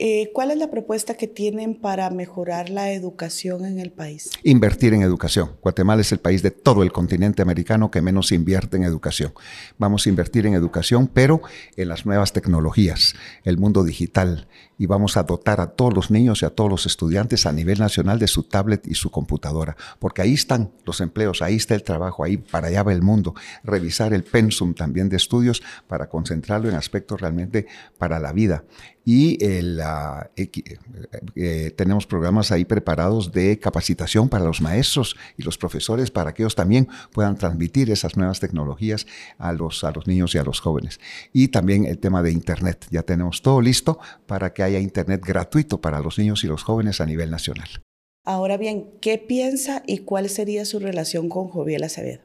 Eh, 0.00 0.30
¿Cuál 0.32 0.52
es 0.52 0.58
la 0.58 0.70
propuesta 0.70 1.14
que 1.14 1.26
tienen 1.26 1.74
para 1.74 2.08
mejorar 2.10 2.70
la 2.70 2.92
educación 2.92 3.64
en 3.64 3.80
el 3.80 3.90
país? 3.90 4.30
Invertir 4.44 4.94
en 4.94 5.02
educación. 5.02 5.56
Guatemala 5.60 6.02
es 6.02 6.12
el 6.12 6.20
país 6.20 6.40
de 6.40 6.52
todo 6.52 6.84
el 6.84 6.92
continente 6.92 7.42
americano 7.42 7.90
que 7.90 8.00
menos 8.00 8.30
invierte 8.30 8.76
en 8.76 8.84
educación. 8.84 9.32
Vamos 9.76 10.06
a 10.06 10.08
invertir 10.08 10.46
en 10.46 10.54
educación, 10.54 11.08
pero 11.08 11.42
en 11.74 11.88
las 11.88 12.06
nuevas 12.06 12.32
tecnologías, 12.32 13.16
el 13.42 13.58
mundo 13.58 13.82
digital, 13.82 14.46
y 14.78 14.86
vamos 14.86 15.16
a 15.16 15.24
dotar 15.24 15.60
a 15.60 15.72
todos 15.72 15.92
los 15.92 16.12
niños 16.12 16.42
y 16.42 16.44
a 16.44 16.50
todos 16.50 16.70
los 16.70 16.86
estudiantes 16.86 17.44
a 17.44 17.52
nivel 17.52 17.80
nacional 17.80 18.20
de 18.20 18.28
su 18.28 18.44
tablet 18.44 18.86
y 18.86 18.94
su 18.94 19.10
computadora, 19.10 19.76
porque 19.98 20.22
ahí 20.22 20.34
están 20.34 20.70
los 20.84 21.00
empleos, 21.00 21.42
ahí 21.42 21.56
está 21.56 21.74
el 21.74 21.82
trabajo, 21.82 22.22
ahí 22.22 22.36
para 22.36 22.68
allá 22.68 22.84
va 22.84 22.92
el 22.92 23.02
mundo. 23.02 23.34
Revisar 23.64 24.14
el 24.14 24.22
pensum 24.22 24.74
también 24.74 25.08
de 25.08 25.16
estudios 25.16 25.60
para 25.88 26.08
concentrarlo 26.08 26.68
en 26.68 26.76
aspectos 26.76 27.20
realmente 27.20 27.66
para 27.98 28.20
la 28.20 28.32
vida. 28.32 28.62
Y 29.04 29.42
el, 29.42 29.80
eh, 30.36 30.50
eh, 31.36 31.70
tenemos 31.76 32.06
programas 32.06 32.52
ahí 32.52 32.64
preparados 32.64 33.32
de 33.32 33.58
capacitación 33.58 34.28
para 34.28 34.44
los 34.44 34.60
maestros 34.60 35.16
y 35.36 35.42
los 35.42 35.58
profesores 35.58 36.10
para 36.10 36.32
que 36.34 36.42
ellos 36.42 36.54
también 36.54 36.88
puedan 37.12 37.36
transmitir 37.36 37.90
esas 37.90 38.16
nuevas 38.16 38.40
tecnologías 38.40 39.06
a 39.38 39.52
los, 39.52 39.84
a 39.84 39.90
los 39.90 40.06
niños 40.06 40.34
y 40.34 40.38
a 40.38 40.44
los 40.44 40.60
jóvenes. 40.60 41.00
Y 41.32 41.48
también 41.48 41.84
el 41.84 41.98
tema 41.98 42.22
de 42.22 42.32
Internet. 42.32 42.86
Ya 42.90 43.02
tenemos 43.02 43.42
todo 43.42 43.60
listo 43.60 43.98
para 44.26 44.52
que 44.52 44.62
haya 44.62 44.78
Internet 44.78 45.24
gratuito 45.24 45.80
para 45.80 46.00
los 46.00 46.18
niños 46.18 46.44
y 46.44 46.46
los 46.46 46.62
jóvenes 46.62 47.00
a 47.00 47.06
nivel 47.06 47.30
nacional. 47.30 47.68
Ahora 48.24 48.56
bien, 48.56 48.90
¿qué 49.00 49.18
piensa 49.18 49.82
y 49.86 49.98
cuál 49.98 50.28
sería 50.28 50.64
su 50.64 50.78
relación 50.78 51.28
con 51.28 51.48
Joviel 51.48 51.84
Acevedo? 51.84 52.20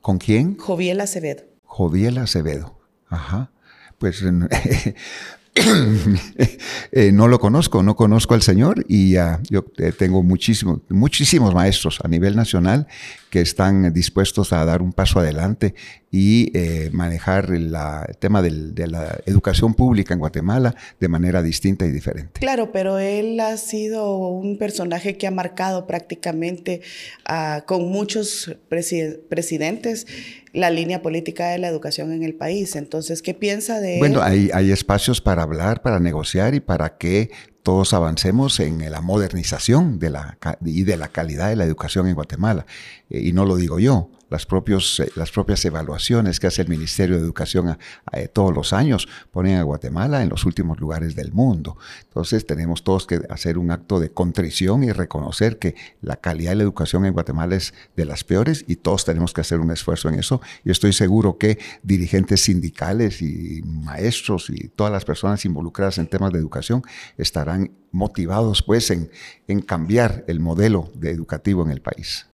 ¿Con 0.00 0.18
quién? 0.18 0.56
Joviel 0.56 1.00
Acevedo. 1.00 1.44
Joviel 1.64 2.18
Acevedo. 2.18 2.78
Ajá 3.08 3.50
pues 3.98 4.22
eh, 6.92 7.12
no 7.12 7.28
lo 7.28 7.38
conozco, 7.38 7.82
no 7.82 7.94
conozco 7.94 8.34
al 8.34 8.42
Señor 8.42 8.84
y 8.88 9.12
yo 9.12 9.64
eh, 9.78 9.92
tengo 9.96 10.22
muchísimos, 10.22 10.80
muchísimos 10.88 11.54
maestros 11.54 12.00
a 12.02 12.08
nivel 12.08 12.34
nacional 12.34 12.88
que 13.34 13.40
están 13.40 13.92
dispuestos 13.92 14.52
a 14.52 14.64
dar 14.64 14.80
un 14.80 14.92
paso 14.92 15.18
adelante 15.18 15.74
y 16.12 16.56
eh, 16.56 16.90
manejar 16.92 17.50
el 17.50 17.74
tema 18.20 18.42
de 18.42 18.86
la 18.86 19.18
educación 19.26 19.74
pública 19.74 20.14
en 20.14 20.20
Guatemala 20.20 20.76
de 21.00 21.08
manera 21.08 21.42
distinta 21.42 21.84
y 21.84 21.90
diferente. 21.90 22.38
Claro, 22.38 22.70
pero 22.70 23.00
él 23.00 23.40
ha 23.40 23.56
sido 23.56 24.18
un 24.18 24.56
personaje 24.56 25.16
que 25.16 25.26
ha 25.26 25.32
marcado 25.32 25.84
prácticamente 25.88 26.82
ah, 27.24 27.64
con 27.66 27.90
muchos 27.90 28.56
presidentes 28.68 30.06
la 30.52 30.70
línea 30.70 31.02
política 31.02 31.48
de 31.48 31.58
la 31.58 31.66
educación 31.66 32.12
en 32.12 32.22
el 32.22 32.36
país. 32.36 32.76
Entonces, 32.76 33.20
¿qué 33.20 33.34
piensa 33.34 33.80
de 33.80 33.98
Bueno, 33.98 34.22
hay, 34.22 34.48
hay 34.54 34.70
espacios 34.70 35.20
para 35.20 35.42
hablar, 35.42 35.82
para 35.82 35.98
negociar 35.98 36.54
y 36.54 36.60
para 36.60 36.98
que 36.98 37.30
todos 37.64 37.94
avancemos 37.94 38.60
en 38.60 38.88
la 38.90 39.00
modernización 39.00 39.98
de 39.98 40.10
la, 40.10 40.36
y 40.64 40.84
de 40.84 40.98
la 40.98 41.08
calidad 41.08 41.48
de 41.48 41.56
la 41.56 41.64
educación 41.64 42.06
en 42.06 42.14
Guatemala. 42.14 42.66
Eh, 43.08 43.22
y 43.24 43.32
no 43.32 43.46
lo 43.46 43.56
digo 43.56 43.78
yo, 43.78 44.10
las, 44.30 44.44
eh, 44.44 45.10
las 45.16 45.30
propias 45.30 45.64
evaluaciones 45.64 46.40
que 46.40 46.46
hace 46.46 46.62
el 46.62 46.68
Ministerio 46.68 47.16
de 47.16 47.22
Educación 47.22 47.78
eh, 48.12 48.28
todos 48.28 48.54
los 48.54 48.72
años 48.72 49.08
ponen 49.30 49.56
a 49.56 49.62
Guatemala 49.62 50.22
en 50.22 50.28
los 50.28 50.44
últimos 50.44 50.80
lugares 50.80 51.14
del 51.14 51.32
mundo. 51.32 51.76
Entonces 52.04 52.46
tenemos 52.46 52.84
todos 52.84 53.06
que 53.06 53.20
hacer 53.30 53.58
un 53.58 53.70
acto 53.70 54.00
de 54.00 54.10
contrición 54.10 54.84
y 54.84 54.92
reconocer 54.92 55.58
que 55.58 55.74
la 56.00 56.16
calidad 56.16 56.52
de 56.52 56.56
la 56.56 56.62
educación 56.62 57.04
en 57.06 57.12
Guatemala 57.12 57.56
es 57.56 57.74
de 57.96 58.04
las 58.04 58.24
peores 58.24 58.64
y 58.66 58.76
todos 58.76 59.04
tenemos 59.04 59.32
que 59.32 59.40
hacer 59.40 59.60
un 59.60 59.70
esfuerzo 59.70 60.08
en 60.08 60.18
eso. 60.18 60.40
Y 60.64 60.70
estoy 60.70 60.92
seguro 60.92 61.38
que 61.38 61.58
dirigentes 61.82 62.42
sindicales 62.42 63.22
y 63.22 63.62
maestros 63.64 64.50
y 64.50 64.68
todas 64.68 64.92
las 64.92 65.04
personas 65.04 65.44
involucradas 65.44 65.98
en 65.98 66.06
temas 66.06 66.32
de 66.32 66.38
educación 66.38 66.82
estarán 67.16 67.72
motivados 67.90 68.62
pues 68.62 68.90
en, 68.90 69.10
en 69.46 69.60
cambiar 69.60 70.24
el 70.26 70.40
modelo 70.40 70.90
de 70.94 71.10
educativo 71.10 71.62
en 71.62 71.70
el 71.70 71.80
país. 71.80 72.26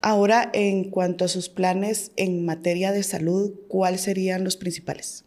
Ahora, 0.00 0.50
en 0.52 0.90
cuanto 0.90 1.24
a 1.24 1.28
sus 1.28 1.48
planes 1.48 2.12
en 2.16 2.44
materia 2.44 2.92
de 2.92 3.02
salud, 3.02 3.52
¿cuáles 3.68 4.02
serían 4.02 4.44
los 4.44 4.56
principales? 4.56 5.26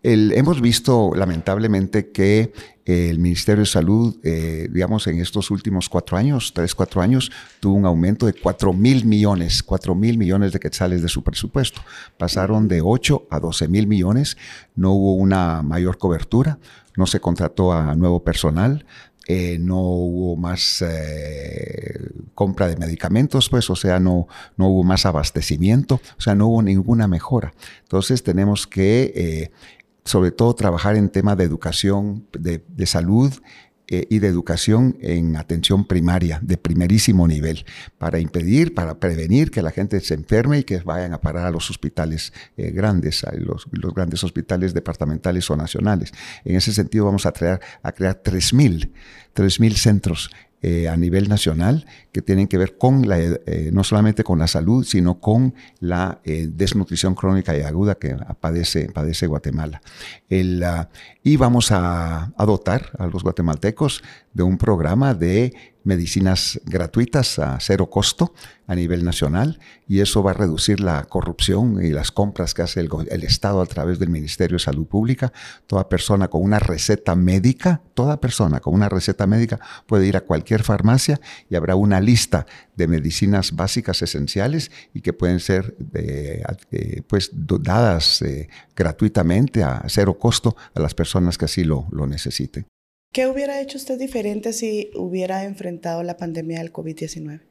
hemos 0.00 0.60
visto 0.60 1.12
lamentablemente 1.14 2.10
que 2.12 2.52
el 2.84 3.18
Ministerio 3.18 3.62
de 3.62 3.66
Salud, 3.66 4.16
eh, 4.22 4.68
digamos, 4.70 5.06
en 5.08 5.20
estos 5.20 5.50
últimos 5.50 5.88
cuatro 5.88 6.16
años, 6.16 6.52
tres, 6.54 6.74
cuatro 6.74 7.02
años, 7.02 7.30
tuvo 7.60 7.74
un 7.74 7.84
aumento 7.84 8.24
de 8.24 8.32
cuatro 8.32 8.72
mil 8.72 9.04
millones, 9.04 9.62
cuatro 9.62 9.94
mil 9.94 10.16
millones 10.16 10.52
de 10.52 10.60
quetzales 10.60 11.02
de 11.02 11.08
su 11.08 11.22
presupuesto. 11.22 11.82
Pasaron 12.16 12.66
de 12.68 12.80
8 12.80 13.26
a 13.28 13.40
12 13.40 13.68
mil 13.68 13.86
millones, 13.86 14.38
no 14.74 14.92
hubo 14.92 15.14
una 15.14 15.62
mayor 15.62 15.98
cobertura, 15.98 16.58
no 16.96 17.06
se 17.06 17.20
contrató 17.20 17.72
a 17.72 17.94
nuevo 17.94 18.24
personal, 18.24 18.86
eh, 19.30 19.58
no 19.60 19.78
hubo 19.82 20.36
más 20.36 20.82
eh, 20.86 22.10
compra 22.34 22.66
de 22.66 22.76
medicamentos, 22.78 23.50
pues, 23.50 23.68
o 23.68 23.76
sea, 23.76 24.00
no, 24.00 24.26
no 24.56 24.68
hubo 24.68 24.84
más 24.84 25.04
abastecimiento, 25.04 26.00
o 26.16 26.20
sea, 26.20 26.34
no 26.34 26.48
hubo 26.48 26.62
ninguna 26.62 27.06
mejora. 27.08 27.52
Entonces 27.82 28.22
tenemos 28.22 28.66
que, 28.66 29.12
eh, 29.14 29.50
sobre 30.04 30.30
todo, 30.30 30.54
trabajar 30.54 30.96
en 30.96 31.10
tema 31.10 31.36
de 31.36 31.44
educación, 31.44 32.26
de, 32.32 32.64
de 32.66 32.86
salud, 32.86 33.34
eh, 33.90 34.06
y 34.10 34.18
de 34.18 34.28
educación 34.28 34.98
en 35.00 35.36
atención 35.36 35.86
primaria 35.86 36.40
de 36.42 36.58
primerísimo 36.58 37.26
nivel 37.26 37.64
para 37.96 38.18
impedir, 38.18 38.74
para 38.74 39.00
prevenir 39.00 39.50
que 39.50 39.62
la 39.62 39.70
gente 39.70 39.98
se 40.00 40.12
enferme 40.14 40.58
y 40.58 40.64
que 40.64 40.78
vayan 40.80 41.14
a 41.14 41.20
parar 41.22 41.46
a 41.46 41.50
los 41.50 41.70
hospitales 41.70 42.32
eh, 42.56 42.70
grandes, 42.70 43.24
a 43.24 43.32
los, 43.34 43.66
los, 43.70 43.94
grandes 43.94 44.22
hospitales 44.24 44.74
departamentales 44.74 45.50
o 45.50 45.56
nacionales. 45.56 46.12
En 46.44 46.56
ese 46.56 46.72
sentido 46.72 47.06
vamos 47.06 47.24
a, 47.24 47.32
crear, 47.32 47.60
a 47.82 47.92
crear 47.92 48.22
3.000 48.22 49.74
centros 49.74 50.30
eh, 50.60 50.88
a 50.88 50.96
nivel 50.96 51.28
nacional 51.28 51.86
que 52.10 52.20
tienen 52.20 52.48
que 52.48 52.58
ver 52.58 52.76
con 52.76 53.08
la, 53.08 53.20
eh, 53.20 53.70
no 53.72 53.84
solamente 53.84 54.24
con 54.24 54.40
la 54.40 54.48
salud, 54.48 54.84
sino 54.84 55.20
con 55.20 55.54
la 55.78 56.20
eh, 56.24 56.48
desnutrición 56.50 57.14
crónica 57.14 57.56
y 57.56 57.62
aguda 57.62 57.94
que 57.94 58.16
padece, 58.40 59.26
Guatemala. 59.28 59.80
El, 60.28 60.64
ah, 60.64 60.88
y 61.22 61.36
vamos 61.36 61.70
a 61.70 62.32
dotar 62.38 62.90
a 62.98 63.06
los 63.06 63.22
guatemaltecos 63.22 64.02
de 64.32 64.42
un 64.42 64.58
programa 64.58 65.14
de 65.14 65.54
medicinas 65.88 66.60
gratuitas 66.66 67.38
a 67.38 67.58
cero 67.60 67.88
costo 67.88 68.34
a 68.66 68.74
nivel 68.74 69.04
nacional 69.04 69.58
y 69.88 70.00
eso 70.00 70.22
va 70.22 70.32
a 70.32 70.34
reducir 70.34 70.80
la 70.80 71.02
corrupción 71.04 71.82
y 71.82 71.90
las 71.90 72.12
compras 72.12 72.52
que 72.52 72.60
hace 72.60 72.80
el, 72.80 73.24
Estado 73.24 73.62
a 73.62 73.66
través 73.66 73.98
del 73.98 74.10
Ministerio 74.10 74.56
de 74.56 74.62
Salud 74.62 74.86
Pública. 74.86 75.32
Toda 75.66 75.88
persona 75.88 76.28
con 76.28 76.42
una 76.42 76.58
receta 76.58 77.14
médica, 77.14 77.80
toda 77.94 78.20
persona 78.20 78.60
con 78.60 78.74
una 78.74 78.90
receta 78.90 79.26
médica 79.26 79.60
puede 79.86 80.06
ir 80.06 80.16
a 80.18 80.20
cualquier 80.20 80.62
farmacia 80.62 81.20
y 81.48 81.56
habrá 81.56 81.74
una 81.74 82.00
lista 82.00 82.46
de 82.76 82.86
medicinas 82.86 83.56
básicas 83.56 84.02
esenciales 84.02 84.70
y 84.92 85.00
que 85.00 85.14
pueden 85.14 85.40
ser 85.40 85.74
eh, 85.94 87.02
pues 87.06 87.30
dadas 87.32 88.20
eh, 88.20 88.50
gratuitamente 88.76 89.62
a 89.62 89.84
cero 89.88 90.18
costo 90.18 90.54
a 90.74 90.80
las 90.80 90.94
personas 90.94 91.38
que 91.38 91.46
así 91.46 91.64
lo, 91.64 91.86
lo 91.90 92.06
necesiten. 92.06 92.66
¿Qué 93.12 93.26
hubiera 93.26 93.60
hecho 93.60 93.78
usted 93.78 93.98
diferente 93.98 94.52
si 94.52 94.90
hubiera 94.94 95.44
enfrentado 95.44 96.02
la 96.02 96.16
pandemia 96.16 96.58
del 96.58 96.72
COVID-19? 96.72 97.42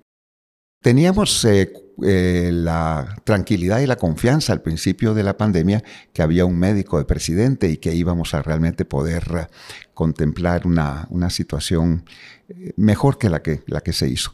Teníamos 0.82 1.44
eh, 1.46 1.74
eh, 2.04 2.52
la 2.54 3.22
tranquilidad 3.24 3.80
y 3.80 3.88
la 3.88 3.96
confianza 3.96 4.54
al 4.54 4.62
principio 4.62 5.14
de 5.14 5.24
la 5.24 5.38
pandemia 5.38 5.84
que 6.14 6.22
había 6.22 6.46
un 6.46 6.58
médico 6.58 6.98
de 7.00 7.06
presidente 7.06 7.70
y 7.70 7.78
que 7.78 7.96
íbamos 7.96 8.34
a 8.34 8.42
realmente 8.42 8.86
poder 8.86 9.24
eh, 9.36 9.48
contemplar 9.94 10.68
una, 10.68 11.08
una 11.10 11.30
situación 11.30 12.04
mejor 12.78 13.18
que 13.18 13.30
la 13.30 13.42
que, 13.42 13.64
la 13.68 13.82
que 13.82 13.94
se 13.94 14.08
hizo. 14.08 14.32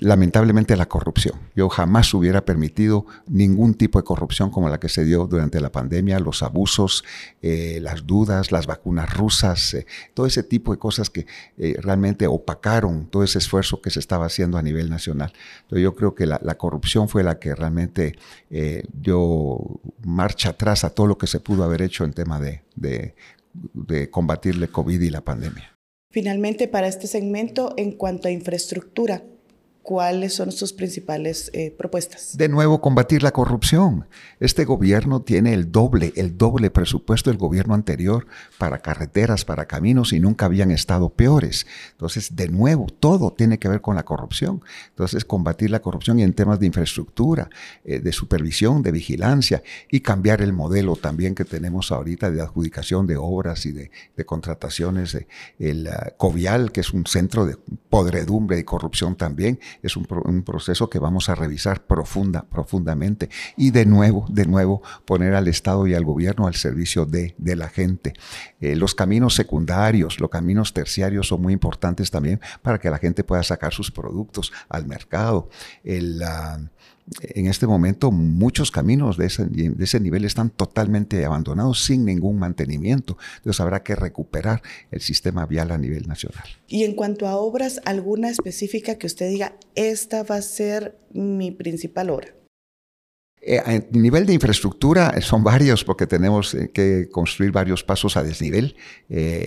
Lamentablemente 0.00 0.76
la 0.76 0.86
corrupción. 0.86 1.38
Yo 1.54 1.68
jamás 1.68 2.12
hubiera 2.12 2.44
permitido 2.44 3.06
ningún 3.26 3.74
tipo 3.74 3.98
de 3.98 4.04
corrupción 4.04 4.50
como 4.50 4.68
la 4.68 4.78
que 4.78 4.88
se 4.88 5.04
dio 5.04 5.26
durante 5.26 5.60
la 5.60 5.70
pandemia, 5.70 6.18
los 6.18 6.42
abusos, 6.42 7.04
eh, 7.40 7.78
las 7.80 8.06
dudas, 8.06 8.52
las 8.52 8.66
vacunas 8.66 9.14
rusas, 9.14 9.74
eh, 9.74 9.86
todo 10.12 10.26
ese 10.26 10.42
tipo 10.42 10.72
de 10.72 10.78
cosas 10.78 11.08
que 11.08 11.26
eh, 11.56 11.76
realmente 11.80 12.26
opacaron 12.26 13.06
todo 13.06 13.22
ese 13.22 13.38
esfuerzo 13.38 13.80
que 13.80 13.90
se 13.90 14.00
estaba 14.00 14.26
haciendo 14.26 14.58
a 14.58 14.62
nivel 14.62 14.90
nacional. 14.90 15.32
Entonces 15.62 15.82
yo 15.82 15.94
creo 15.94 16.14
que 16.14 16.26
la, 16.26 16.38
corrupción 16.56 16.95
fue 17.08 17.22
la 17.22 17.38
que 17.38 17.54
realmente 17.54 18.16
dio 18.92 19.80
marcha 20.04 20.50
atrás 20.50 20.84
a 20.84 20.90
todo 20.90 21.06
lo 21.06 21.18
que 21.18 21.26
se 21.26 21.40
pudo 21.40 21.64
haber 21.64 21.82
hecho 21.82 22.04
en 22.04 22.12
tema 22.12 22.40
de, 22.40 22.62
de, 22.74 23.14
de 23.74 24.10
combatirle 24.10 24.68
COVID 24.68 25.00
y 25.00 25.10
la 25.10 25.22
pandemia. 25.22 25.76
Finalmente, 26.10 26.68
para 26.68 26.88
este 26.88 27.06
segmento, 27.06 27.74
en 27.76 27.92
cuanto 27.92 28.28
a 28.28 28.30
infraestructura, 28.30 29.22
¿Cuáles 29.86 30.34
son 30.34 30.50
sus 30.50 30.72
principales 30.72 31.48
eh, 31.54 31.70
propuestas? 31.70 32.36
De 32.36 32.48
nuevo, 32.48 32.80
combatir 32.80 33.22
la 33.22 33.30
corrupción. 33.30 34.08
Este 34.40 34.64
gobierno 34.64 35.22
tiene 35.22 35.54
el 35.54 35.70
doble, 35.70 36.12
el 36.16 36.36
doble 36.36 36.72
presupuesto 36.72 37.30
del 37.30 37.38
gobierno 37.38 37.72
anterior 37.72 38.26
para 38.58 38.78
carreteras, 38.78 39.44
para 39.44 39.66
caminos 39.66 40.12
y 40.12 40.18
nunca 40.18 40.46
habían 40.46 40.72
estado 40.72 41.10
peores. 41.10 41.68
Entonces, 41.92 42.34
de 42.34 42.48
nuevo, 42.48 42.86
todo 42.98 43.32
tiene 43.32 43.60
que 43.60 43.68
ver 43.68 43.80
con 43.80 43.94
la 43.94 44.04
corrupción. 44.04 44.60
Entonces, 44.88 45.24
combatir 45.24 45.70
la 45.70 45.78
corrupción 45.78 46.18
y 46.18 46.24
en 46.24 46.32
temas 46.32 46.58
de 46.58 46.66
infraestructura, 46.66 47.48
eh, 47.84 48.00
de 48.00 48.12
supervisión, 48.12 48.82
de 48.82 48.90
vigilancia 48.90 49.62
y 49.88 50.00
cambiar 50.00 50.42
el 50.42 50.52
modelo 50.52 50.96
también 50.96 51.36
que 51.36 51.44
tenemos 51.44 51.92
ahorita 51.92 52.32
de 52.32 52.40
adjudicación 52.40 53.06
de 53.06 53.18
obras 53.18 53.64
y 53.66 53.70
de, 53.70 53.92
contrataciones. 54.26 55.16
el 55.60 55.86
uh, 55.86 56.16
COVIAL, 56.16 56.72
que 56.72 56.80
es 56.80 56.92
un 56.92 57.06
centro 57.06 57.46
de 57.46 57.56
podredumbre 57.88 58.58
y 58.58 58.64
corrupción 58.64 59.14
también 59.14 59.60
es 59.82 59.96
un, 59.96 60.06
proceso 60.44 60.90
que 60.90 60.98
vamos 60.98 61.28
a 61.28 61.34
revisar 61.34 61.86
profunda, 61.86 62.42
profundamente 62.42 63.28
y 63.56 63.70
de 63.70 63.86
nuevo, 63.86 64.26
de 64.28 64.46
nuevo 64.46 64.82
poner 65.04 65.34
al 65.34 65.48
Estado 65.48 65.86
y 65.86 65.94
al 65.94 66.04
gobierno 66.04 66.46
al 66.46 66.54
servicio 66.54 67.06
de, 67.06 67.34
la 67.38 67.68
gente. 67.68 68.12
Eh, 68.60 68.76
los 68.76 68.94
caminos 68.94 69.34
secundarios, 69.34 70.20
los 70.20 70.30
caminos 70.30 70.72
terciarios 70.72 71.28
son 71.28 71.40
muy 71.40 71.52
importantes 71.52 72.10
también 72.10 72.40
para 72.62 72.78
que 72.78 72.90
la 72.90 72.98
gente 72.98 73.24
pueda 73.24 73.42
sacar 73.42 73.72
sus 73.72 73.90
productos 73.90 74.52
al 74.68 74.86
mercado. 74.86 75.48
El, 75.84 76.22
en 77.20 77.46
este 77.46 77.66
momento 77.66 78.10
muchos 78.10 78.70
caminos 78.70 79.16
de 79.16 79.26
ese, 79.26 80.00
nivel 80.00 80.24
están 80.24 80.50
totalmente 80.50 81.24
abandonados 81.24 81.84
sin 81.84 82.04
ningún 82.04 82.38
mantenimiento. 82.38 83.16
Entonces 83.36 83.60
habrá 83.60 83.82
que 83.82 83.94
recuperar 83.94 84.62
el 84.90 85.00
sistema 85.00 85.46
vial 85.46 85.70
a 85.70 85.78
nivel 85.78 86.08
nacional. 86.08 86.44
Y 86.66 86.84
en 86.84 86.94
cuanto 86.94 87.26
a 87.26 87.36
obras, 87.36 87.80
¿alguna 87.84 88.28
específica 88.28 88.96
que 88.96 89.06
usted 89.06 89.28
diga, 89.28 89.56
esta 89.74 90.24
va 90.24 90.36
a 90.36 90.42
ser 90.42 90.98
mi 91.12 91.52
principal 91.52 92.10
obra? 92.10 92.35
Eh, 93.48 93.60
a 93.60 93.78
nivel 93.96 94.26
de 94.26 94.32
infraestructura 94.32 95.12
eh, 95.16 95.20
son 95.20 95.44
varios 95.44 95.84
porque 95.84 96.08
tenemos 96.08 96.52
eh, 96.52 96.72
que 96.74 97.08
construir 97.08 97.52
varios 97.52 97.84
pasos 97.84 98.16
a 98.16 98.24
desnivel 98.24 98.74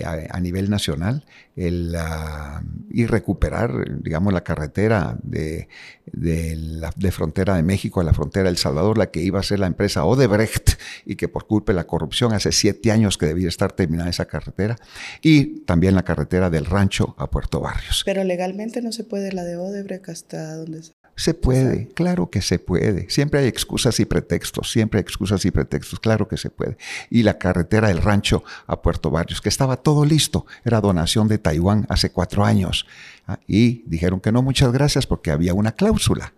a, 0.04 0.40
nivel 0.40 0.70
nacional 0.70 1.26
y 1.54 3.04
recuperar, 3.04 4.00
digamos, 4.02 4.32
la 4.32 4.42
carretera 4.42 5.18
de, 5.22 5.68
de 6.06 7.10
frontera 7.12 7.56
de 7.56 7.62
México 7.62 8.00
a 8.00 8.04
la 8.04 8.14
frontera 8.14 8.44
de 8.44 8.50
El 8.50 8.56
Salvador, 8.56 8.96
la 8.96 9.10
que 9.10 9.20
iba 9.20 9.38
a 9.38 9.42
ser 9.42 9.58
la 9.58 9.66
empresa 9.66 10.06
Odebrecht 10.06 10.78
y 11.04 11.16
que 11.16 11.28
por 11.28 11.46
culpa 11.46 11.72
de 11.72 11.76
la 11.76 11.86
corrupción 11.86 12.32
hace 12.32 12.52
siete 12.52 12.90
años 12.90 13.18
que 13.18 13.26
debía 13.26 13.48
estar 13.48 13.72
terminada 13.72 14.08
esa 14.08 14.24
carretera 14.24 14.76
y 15.20 15.60
también 15.64 15.94
la 15.94 16.04
carretera 16.04 16.48
del 16.48 16.64
rancho 16.64 17.14
a 17.18 17.28
Puerto 17.28 17.60
Barrios. 17.60 18.02
Pero 18.06 18.24
legalmente 18.24 18.80
no 18.80 18.92
se 18.92 19.04
puede 19.04 19.32
la 19.32 19.44
de 19.44 19.58
Odebrecht 19.58 20.08
hasta 20.08 20.56
donde 20.56 20.80
se... 21.16 21.34
Puede, 21.34 21.88
claro 21.88 22.30
que 22.30 22.42
se 22.42 22.58
puede. 22.58 23.08
Siempre 23.10 23.40
hay 23.40 23.46
excusas 23.46 24.00
y 24.00 24.04
pretextos, 24.04 24.70
siempre 24.70 24.98
hay 24.98 25.02
excusas 25.02 25.44
y 25.44 25.50
pretextos, 25.50 26.00
claro 26.00 26.28
que 26.28 26.36
se 26.36 26.50
puede. 26.50 26.76
Y 27.10 27.22
la 27.22 27.38
carretera 27.38 27.88
del 27.88 28.02
rancho 28.02 28.42
a 28.66 28.80
Puerto 28.82 29.10
Barrios, 29.10 29.40
que 29.40 29.48
estaba 29.48 29.76
todo 29.76 30.04
listo, 30.04 30.46
era 30.64 30.80
donación 30.80 31.28
de 31.28 31.38
Taiwán 31.38 31.86
hace 31.88 32.10
cuatro 32.10 32.44
años. 32.44 32.86
Ah, 33.26 33.38
y 33.46 33.82
dijeron 33.86 34.20
que 34.20 34.32
no, 34.32 34.42
muchas 34.42 34.72
gracias, 34.72 35.06
porque 35.06 35.30
había 35.30 35.54
una 35.54 35.72
cláusula 35.72 36.32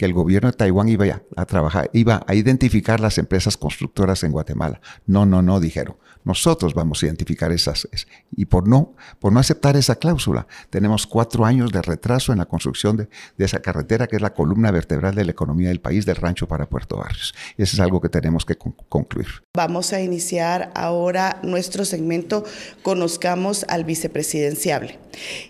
que 0.00 0.06
el 0.06 0.14
gobierno 0.14 0.50
de 0.50 0.56
Taiwán 0.56 0.88
iba 0.88 1.20
a, 1.36 1.44
trabajar, 1.44 1.90
iba 1.92 2.24
a 2.26 2.34
identificar 2.34 3.00
las 3.00 3.18
empresas 3.18 3.58
constructoras 3.58 4.24
en 4.24 4.32
Guatemala. 4.32 4.80
No, 5.04 5.26
no, 5.26 5.42
no, 5.42 5.60
dijeron. 5.60 5.98
Nosotros 6.24 6.72
vamos 6.72 7.02
a 7.02 7.06
identificar 7.06 7.52
esas. 7.52 7.86
Y 8.34 8.46
por 8.46 8.66
no, 8.66 8.94
por 9.18 9.30
no 9.30 9.40
aceptar 9.40 9.76
esa 9.76 9.96
cláusula, 9.96 10.46
tenemos 10.70 11.06
cuatro 11.06 11.44
años 11.44 11.70
de 11.70 11.82
retraso 11.82 12.32
en 12.32 12.38
la 12.38 12.46
construcción 12.46 12.96
de, 12.96 13.08
esa 13.44 13.60
carretera, 13.60 14.06
que 14.06 14.16
es 14.16 14.22
la 14.22 14.32
columna 14.32 14.70
vertebral 14.70 15.14
de 15.14 15.26
la 15.26 15.32
economía 15.32 15.68
del 15.68 15.82
país, 15.82 16.06
del 16.06 16.16
rancho 16.16 16.48
para 16.48 16.66
Puerto 16.66 16.96
Barrios. 16.96 17.34
Y 17.58 17.62
eso 17.62 17.76
es 17.76 17.80
algo 17.80 18.00
que 18.00 18.08
tenemos 18.08 18.46
que 18.46 18.56
concluir. 18.56 19.28
Vamos 19.52 19.92
a 19.92 20.00
iniciar 20.00 20.72
ahora 20.74 21.40
nuestro 21.42 21.84
segmento 21.84 22.44
Conozcamos 22.82 23.66
al 23.68 23.84
vicepresidenciable. 23.84 24.98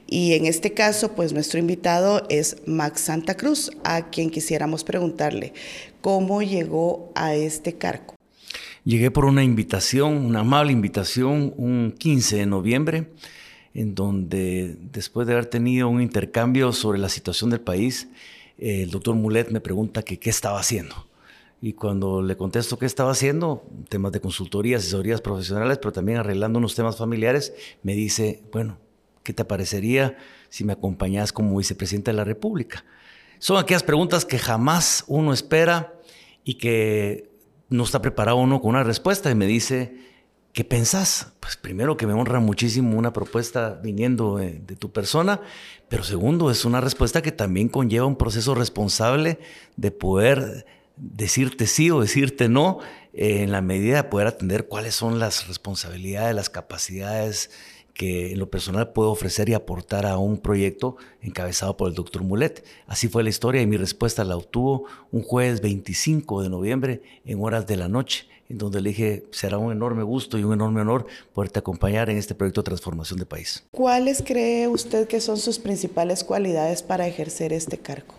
Y 0.09 0.35
en 0.35 0.47
este 0.47 0.75
caso, 0.75 1.13
pues 1.13 1.33
nuestro 1.33 1.61
invitado 1.61 2.27
es 2.29 2.57
Max 2.67 3.03
Santa 3.03 3.37
Cruz, 3.37 3.71
a 3.85 4.11
quien 4.11 4.31
quisiéramos 4.41 4.85
preguntarle 4.85 5.53
cómo 6.01 6.41
llegó 6.41 7.13
a 7.15 7.35
este 7.35 7.75
cargo. 7.75 8.15
Llegué 8.85 9.11
por 9.11 9.27
una 9.27 9.45
invitación, 9.45 10.17
una 10.17 10.41
amable 10.41 10.73
invitación, 10.73 11.53
un 11.59 11.95
15 11.99 12.37
de 12.37 12.47
noviembre, 12.47 13.09
en 13.75 13.95
donde 13.95 14.77
después 14.93 15.27
de 15.27 15.35
haber 15.35 15.45
tenido 15.45 15.91
un 15.91 16.01
intercambio 16.01 16.73
sobre 16.73 16.99
la 16.99 17.11
situación 17.11 17.51
del 17.51 17.61
país, 17.61 18.09
el 18.57 18.91
doctor 18.91 19.15
Mulet 19.15 19.51
me 19.51 19.61
pregunta 19.61 20.03
qué 20.03 20.19
estaba 20.31 20.59
haciendo. 20.59 21.07
Y 21.61 21.75
cuando 21.75 22.23
le 22.23 22.39
contesto 22.39 22.79
qué 22.79 22.87
estaba 22.87 23.11
haciendo, 23.11 23.63
temas 23.91 24.13
de 24.13 24.21
consultoría, 24.21 24.79
asesorías 24.79 25.21
profesionales, 25.21 25.77
pero 25.77 25.93
también 25.93 26.17
arreglando 26.17 26.59
unos 26.59 26.75
temas 26.75 26.97
familiares, 26.97 27.53
me 27.83 27.93
dice, 27.93 28.41
bueno, 28.51 28.79
¿qué 29.23 29.35
te 29.35 29.45
parecería 29.45 30.17
si 30.49 30.65
me 30.65 30.73
acompañas 30.73 31.31
como 31.31 31.59
vicepresidente 31.59 32.11
de 32.11 32.17
la 32.17 32.25
República? 32.25 32.87
Son 33.41 33.57
aquellas 33.57 33.83
preguntas 33.83 34.27
que 34.27 34.39
jamás 34.39 35.03
uno 35.07 35.33
espera 35.33 35.95
y 36.45 36.55
que 36.55 37.31
no 37.71 37.85
está 37.85 38.03
preparado 38.03 38.37
uno 38.37 38.61
con 38.61 38.71
una 38.71 38.85
respuesta 38.85 39.31
y 39.31 39.35
me 39.35 39.47
dice, 39.47 39.97
¿qué 40.53 40.63
pensás? 40.63 41.33
Pues 41.41 41.57
primero 41.57 41.97
que 41.97 42.07
me 42.07 42.13
honra 42.13 42.39
muchísimo 42.39 42.99
una 42.99 43.15
propuesta 43.15 43.81
viniendo 43.83 44.37
de, 44.37 44.77
tu 44.77 44.93
persona, 44.93 45.41
pero 45.89 46.05
segundo 46.05 46.51
es 46.51 46.67
una 46.67 46.83
respuesta 46.83 47.23
que 47.23 47.33
también 47.33 47.71
conlleva 47.71 48.05
un 48.05 48.17
proceso 48.17 48.55
responsable 48.55 49.39
de 49.77 49.91
poder 49.91 50.67
decirte 50.99 51.67
sí 51.67 51.91
o 51.91 52.03
decirte 52.03 52.51
no 52.51 52.81
en 53.15 53.53
la 53.53 53.63
medida 53.63 54.03
de 54.03 54.05
poder 54.05 54.27
atender 54.27 54.69
cuáles 54.69 54.95
son 54.95 55.19
las 55.19 55.49
responsabilidades, 55.49 56.37
las 56.37 56.51
capacidades 56.51 57.51
que 58.01 58.33
en 58.33 58.39
lo 58.39 58.49
personal 58.49 58.95
puedo 58.95 59.11
ofrecer 59.11 59.51
y 59.51 59.53
aportar 59.53 60.07
a 60.07 60.17
un 60.17 60.39
proyecto 60.39 60.97
encabezado 61.21 61.77
por 61.77 61.91
el 61.91 61.95
doctor 61.95 62.23
Mulet. 62.23 62.65
Así 62.87 63.09
fue 63.09 63.23
la 63.23 63.29
historia 63.29 63.61
y 63.61 63.67
mi 63.67 63.77
respuesta 63.77 64.25
la 64.25 64.39
obtuvo 64.39 64.87
un 65.13 65.23
jueves 65.23 65.61
25 65.61 66.43
de 66.43 66.49
noviembre 66.49 67.03
en 67.27 67.45
horas 67.45 67.67
de 67.67 67.77
la 67.77 67.89
noche, 67.89 68.27
en 68.49 68.57
donde 68.57 68.81
le 68.81 68.89
dije, 68.89 69.27
será 69.33 69.59
un 69.59 69.71
enorme 69.71 70.03
gusto 70.03 70.39
y 70.39 70.45
un 70.45 70.55
enorme 70.55 70.81
honor 70.81 71.05
poderte 71.35 71.59
acompañar 71.59 72.09
en 72.09 72.17
este 72.17 72.35
proyecto 72.35 72.63
de 72.63 72.71
transformación 72.71 73.19
de 73.19 73.27
país. 73.27 73.67
¿Cuáles 73.71 74.23
cree 74.23 74.67
usted 74.67 75.07
que 75.07 75.21
son 75.21 75.37
sus 75.37 75.59
principales 75.59 76.25
cualidades 76.25 76.83
para 76.83 77.07
ejercer 77.07 77.53
este 77.53 77.77
cargo? 77.77 78.15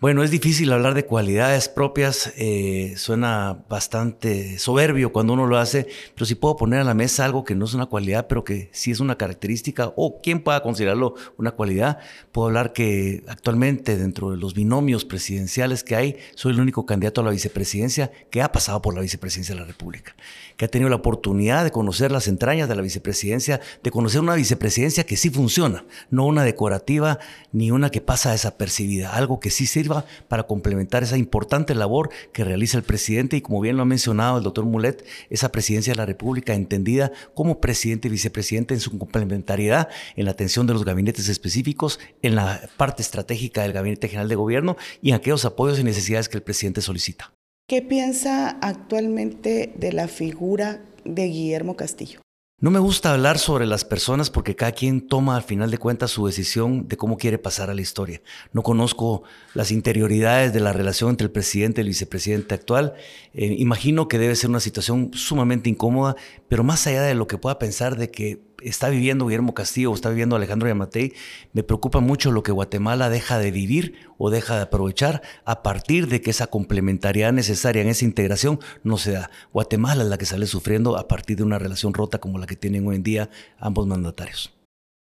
Bueno, 0.00 0.22
es 0.22 0.30
difícil 0.30 0.72
hablar 0.72 0.94
de 0.94 1.06
cualidades 1.06 1.68
propias, 1.68 2.32
eh, 2.36 2.94
suena 2.96 3.64
bastante 3.68 4.56
soberbio 4.60 5.10
cuando 5.10 5.32
uno 5.32 5.44
lo 5.44 5.58
hace, 5.58 5.88
pero 6.14 6.24
si 6.24 6.36
puedo 6.36 6.56
poner 6.56 6.78
a 6.78 6.84
la 6.84 6.94
mesa 6.94 7.24
algo 7.24 7.42
que 7.42 7.56
no 7.56 7.64
es 7.64 7.74
una 7.74 7.86
cualidad, 7.86 8.28
pero 8.28 8.44
que 8.44 8.70
sí 8.72 8.92
es 8.92 9.00
una 9.00 9.18
característica, 9.18 9.92
o 9.96 10.20
quien 10.22 10.44
pueda 10.44 10.62
considerarlo 10.62 11.14
una 11.36 11.50
cualidad, 11.50 11.98
puedo 12.30 12.46
hablar 12.46 12.72
que 12.72 13.24
actualmente 13.26 13.96
dentro 13.96 14.30
de 14.30 14.36
los 14.36 14.54
binomios 14.54 15.04
presidenciales 15.04 15.82
que 15.82 15.96
hay, 15.96 16.16
soy 16.36 16.52
el 16.52 16.60
único 16.60 16.86
candidato 16.86 17.20
a 17.20 17.24
la 17.24 17.32
vicepresidencia 17.32 18.12
que 18.30 18.40
ha 18.40 18.52
pasado 18.52 18.80
por 18.80 18.94
la 18.94 19.00
vicepresidencia 19.00 19.56
de 19.56 19.62
la 19.62 19.66
República, 19.66 20.14
que 20.56 20.66
ha 20.66 20.68
tenido 20.68 20.90
la 20.90 20.96
oportunidad 20.96 21.64
de 21.64 21.72
conocer 21.72 22.12
las 22.12 22.28
entrañas 22.28 22.68
de 22.68 22.76
la 22.76 22.82
vicepresidencia, 22.82 23.60
de 23.82 23.90
conocer 23.90 24.20
una 24.20 24.36
vicepresidencia 24.36 25.04
que 25.04 25.16
sí 25.16 25.28
funciona, 25.28 25.84
no 26.08 26.24
una 26.24 26.44
decorativa 26.44 27.18
ni 27.50 27.72
una 27.72 27.90
que 27.90 28.00
pasa 28.00 28.30
desapercibida, 28.30 29.12
algo 29.16 29.40
que 29.40 29.50
sí 29.50 29.66
sirve 29.66 29.87
para 30.28 30.44
complementar 30.44 31.02
esa 31.02 31.16
importante 31.16 31.74
labor 31.74 32.10
que 32.32 32.44
realiza 32.44 32.78
el 32.78 32.84
presidente 32.84 33.36
y 33.36 33.40
como 33.40 33.60
bien 33.60 33.76
lo 33.76 33.82
ha 33.82 33.86
mencionado 33.86 34.38
el 34.38 34.44
doctor 34.44 34.64
Mulet, 34.64 35.04
esa 35.30 35.50
presidencia 35.50 35.92
de 35.92 35.98
la 35.98 36.06
República 36.06 36.54
entendida 36.54 37.12
como 37.34 37.60
presidente 37.60 38.08
y 38.08 38.10
vicepresidente 38.10 38.74
en 38.74 38.80
su 38.80 38.96
complementariedad 38.98 39.88
en 40.16 40.24
la 40.24 40.32
atención 40.32 40.66
de 40.66 40.74
los 40.74 40.84
gabinetes 40.84 41.28
específicos, 41.28 42.00
en 42.22 42.34
la 42.34 42.68
parte 42.76 43.02
estratégica 43.02 43.62
del 43.62 43.72
Gabinete 43.72 44.08
General 44.08 44.28
de 44.28 44.34
Gobierno 44.34 44.76
y 45.02 45.10
en 45.10 45.16
aquellos 45.16 45.44
apoyos 45.44 45.78
y 45.78 45.84
necesidades 45.84 46.28
que 46.28 46.36
el 46.36 46.42
presidente 46.42 46.80
solicita. 46.80 47.32
¿Qué 47.68 47.82
piensa 47.82 48.58
actualmente 48.62 49.72
de 49.76 49.92
la 49.92 50.08
figura 50.08 50.80
de 51.04 51.26
Guillermo 51.26 51.76
Castillo? 51.76 52.20
No 52.60 52.72
me 52.72 52.80
gusta 52.80 53.12
hablar 53.12 53.38
sobre 53.38 53.66
las 53.66 53.84
personas 53.84 54.30
porque 54.30 54.56
cada 54.56 54.72
quien 54.72 55.06
toma 55.06 55.36
al 55.36 55.44
final 55.44 55.70
de 55.70 55.78
cuentas 55.78 56.10
su 56.10 56.26
decisión 56.26 56.88
de 56.88 56.96
cómo 56.96 57.16
quiere 57.16 57.38
pasar 57.38 57.70
a 57.70 57.74
la 57.74 57.82
historia. 57.82 58.20
No 58.52 58.64
conozco 58.64 59.22
las 59.54 59.70
interioridades 59.70 60.52
de 60.52 60.58
la 60.58 60.72
relación 60.72 61.10
entre 61.10 61.26
el 61.26 61.30
presidente 61.30 61.80
y 61.80 61.82
el 61.82 61.88
vicepresidente 61.90 62.56
actual. 62.56 62.94
Eh, 63.32 63.54
imagino 63.58 64.08
que 64.08 64.18
debe 64.18 64.34
ser 64.34 64.50
una 64.50 64.58
situación 64.58 65.12
sumamente 65.14 65.70
incómoda, 65.70 66.16
pero 66.48 66.64
más 66.64 66.84
allá 66.88 67.02
de 67.02 67.14
lo 67.14 67.28
que 67.28 67.38
pueda 67.38 67.60
pensar 67.60 67.96
de 67.96 68.10
que 68.10 68.47
está 68.62 68.88
viviendo 68.88 69.26
Guillermo 69.26 69.54
Castillo 69.54 69.90
o 69.90 69.94
está 69.94 70.08
viviendo 70.08 70.36
Alejandro 70.36 70.68
Yamatei, 70.68 71.14
me 71.52 71.62
preocupa 71.62 72.00
mucho 72.00 72.32
lo 72.32 72.42
que 72.42 72.52
Guatemala 72.52 73.08
deja 73.10 73.38
de 73.38 73.50
vivir 73.50 73.94
o 74.18 74.30
deja 74.30 74.56
de 74.56 74.62
aprovechar 74.62 75.22
a 75.44 75.62
partir 75.62 76.08
de 76.08 76.20
que 76.20 76.30
esa 76.30 76.48
complementariedad 76.48 77.32
necesaria 77.32 77.82
en 77.82 77.88
esa 77.88 78.04
integración 78.04 78.60
no 78.82 78.98
se 78.98 79.12
da. 79.12 79.30
Guatemala 79.52 80.02
es 80.02 80.08
la 80.08 80.18
que 80.18 80.26
sale 80.26 80.46
sufriendo 80.46 80.96
a 80.96 81.08
partir 81.08 81.36
de 81.36 81.44
una 81.44 81.58
relación 81.58 81.94
rota 81.94 82.18
como 82.18 82.38
la 82.38 82.46
que 82.46 82.56
tienen 82.56 82.86
hoy 82.86 82.96
en 82.96 83.02
día 83.02 83.30
ambos 83.58 83.86
mandatarios. 83.86 84.57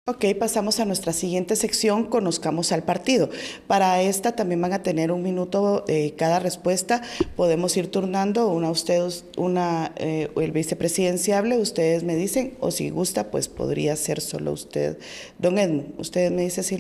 Ok, 0.07 0.27
pasamos 0.39 0.81
a 0.81 0.85
nuestra 0.85 1.15
siguiente 1.15 1.57
sección, 1.57 2.05
conozcamos 2.05 2.73
al 2.73 2.83
partido. 2.83 3.31
Para 3.67 4.03
esta 4.03 4.37
también 4.37 4.61
van 4.61 4.75
a 4.75 4.83
tener 4.83 5.11
un 5.11 5.23
minuto 5.23 5.83
de 5.87 6.13
cada 6.15 6.41
respuesta. 6.41 7.01
Podemos 7.37 7.75
ir 7.79 7.91
turnando, 7.91 8.49
una 8.49 8.71
ustedes, 8.71 9.25
una 9.39 9.93
eh, 9.97 10.29
el 10.37 10.53
vicepresidenciable, 10.53 11.57
ustedes 11.57 12.03
me 12.05 12.17
dicen, 12.17 12.53
o 12.61 12.71
si 12.71 12.91
gusta, 12.91 13.31
pues 13.31 13.49
podría 13.49 13.97
ser 13.97 14.21
solo 14.21 14.53
usted. 14.53 14.99
Don 15.39 15.57
Edmund, 15.57 15.95
ustedes 15.99 16.31
me 16.31 16.43
dicen 16.43 16.65
si 16.65 16.77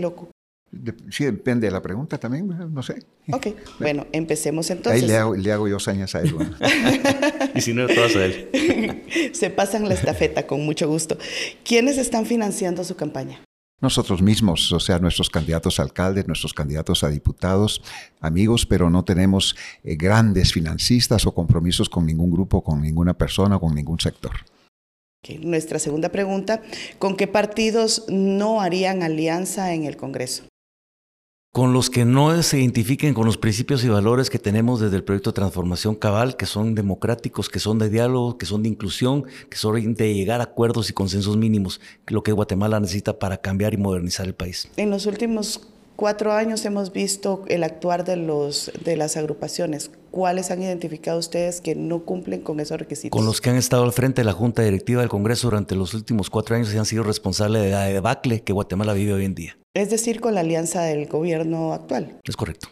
Sí, 1.10 1.24
depende 1.24 1.66
de 1.66 1.72
la 1.72 1.82
pregunta 1.82 2.18
también, 2.18 2.48
no 2.72 2.82
sé. 2.82 3.04
Ok, 3.32 3.48
bueno, 3.80 4.06
empecemos 4.12 4.70
entonces. 4.70 5.02
Ahí 5.02 5.08
le 5.08 5.16
hago, 5.16 5.34
le 5.34 5.52
hago 5.52 5.68
yo 5.68 5.78
sañas 5.78 6.14
a 6.14 6.20
él. 6.20 6.34
y 7.54 7.60
si 7.60 7.74
no, 7.74 7.86
todas 7.86 8.16
a 8.16 8.24
él. 8.24 9.02
Se 9.32 9.50
pasan 9.50 9.88
la 9.88 9.94
estafeta 9.94 10.46
con 10.46 10.64
mucho 10.64 10.88
gusto. 10.88 11.18
¿Quiénes 11.64 11.98
están 11.98 12.26
financiando 12.26 12.84
su 12.84 12.96
campaña? 12.96 13.40
Nosotros 13.80 14.22
mismos, 14.22 14.72
o 14.72 14.80
sea, 14.80 14.98
nuestros 14.98 15.28
candidatos 15.28 15.78
a 15.78 15.82
alcaldes, 15.82 16.26
nuestros 16.26 16.54
candidatos 16.54 17.04
a 17.04 17.08
diputados, 17.08 17.82
amigos, 18.20 18.64
pero 18.64 18.88
no 18.88 19.04
tenemos 19.04 19.56
eh, 19.82 19.96
grandes 19.96 20.52
financistas 20.52 21.26
o 21.26 21.34
compromisos 21.34 21.90
con 21.90 22.06
ningún 22.06 22.30
grupo, 22.30 22.62
con 22.62 22.80
ninguna 22.80 23.14
persona, 23.14 23.58
con 23.58 23.74
ningún 23.74 24.00
sector. 24.00 24.32
Okay. 25.22 25.38
Nuestra 25.38 25.78
segunda 25.78 26.10
pregunta, 26.10 26.62
¿con 26.98 27.16
qué 27.16 27.26
partidos 27.26 28.04
no 28.08 28.60
harían 28.60 29.02
alianza 29.02 29.74
en 29.74 29.84
el 29.84 29.96
Congreso? 29.96 30.44
Con 31.54 31.72
los 31.72 31.88
que 31.88 32.04
no 32.04 32.42
se 32.42 32.58
identifiquen 32.58 33.14
con 33.14 33.26
los 33.26 33.38
principios 33.38 33.84
y 33.84 33.88
valores 33.88 34.28
que 34.28 34.40
tenemos 34.40 34.80
desde 34.80 34.96
el 34.96 35.04
proyecto 35.04 35.30
de 35.30 35.36
transformación 35.36 35.94
cabal, 35.94 36.36
que 36.36 36.46
son 36.46 36.74
democráticos, 36.74 37.48
que 37.48 37.60
son 37.60 37.78
de 37.78 37.88
diálogo, 37.90 38.38
que 38.38 38.44
son 38.44 38.64
de 38.64 38.70
inclusión, 38.70 39.24
que 39.48 39.56
son 39.56 39.94
de 39.94 40.14
llegar 40.14 40.40
a 40.40 40.44
acuerdos 40.44 40.90
y 40.90 40.94
consensos 40.94 41.36
mínimos, 41.36 41.80
lo 42.08 42.24
que 42.24 42.32
Guatemala 42.32 42.80
necesita 42.80 43.20
para 43.20 43.36
cambiar 43.36 43.72
y 43.72 43.76
modernizar 43.76 44.26
el 44.26 44.34
país. 44.34 44.68
En 44.76 44.90
los 44.90 45.06
últimos 45.06 45.68
cuatro 45.94 46.32
años 46.32 46.64
hemos 46.64 46.92
visto 46.92 47.44
el 47.46 47.62
actuar 47.62 48.02
de, 48.04 48.16
los, 48.16 48.72
de 48.84 48.96
las 48.96 49.16
agrupaciones. 49.16 49.92
¿Cuáles 50.10 50.50
han 50.50 50.60
identificado 50.60 51.20
ustedes 51.20 51.60
que 51.60 51.76
no 51.76 52.00
cumplen 52.00 52.40
con 52.40 52.58
esos 52.58 52.80
requisitos? 52.80 53.16
Con 53.16 53.26
los 53.26 53.40
que 53.40 53.50
han 53.50 53.56
estado 53.56 53.84
al 53.84 53.92
frente 53.92 54.22
de 54.22 54.24
la 54.24 54.32
Junta 54.32 54.62
Directiva 54.62 55.02
del 55.02 55.08
Congreso 55.08 55.46
durante 55.46 55.76
los 55.76 55.94
últimos 55.94 56.30
cuatro 56.30 56.56
años 56.56 56.74
y 56.74 56.78
han 56.78 56.84
sido 56.84 57.04
responsables 57.04 57.62
de 57.62 57.70
la 57.70 57.84
debacle 57.84 58.42
que 58.42 58.52
Guatemala 58.52 58.92
vive 58.92 59.12
hoy 59.12 59.24
en 59.24 59.36
día. 59.36 59.56
Es 59.74 59.90
decir, 59.90 60.20
con 60.20 60.34
la 60.34 60.40
alianza 60.40 60.82
del 60.82 61.06
gobierno 61.06 61.72
actual. 61.72 62.20
Es 62.24 62.36
correcto. 62.36 62.68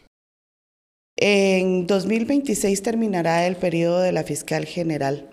En 1.17 1.87
2026 1.87 2.83
terminará 2.83 3.47
el 3.47 3.57
periodo 3.57 4.01
de 4.01 4.13
la 4.13 4.23
fiscal 4.23 4.65
general. 4.65 5.29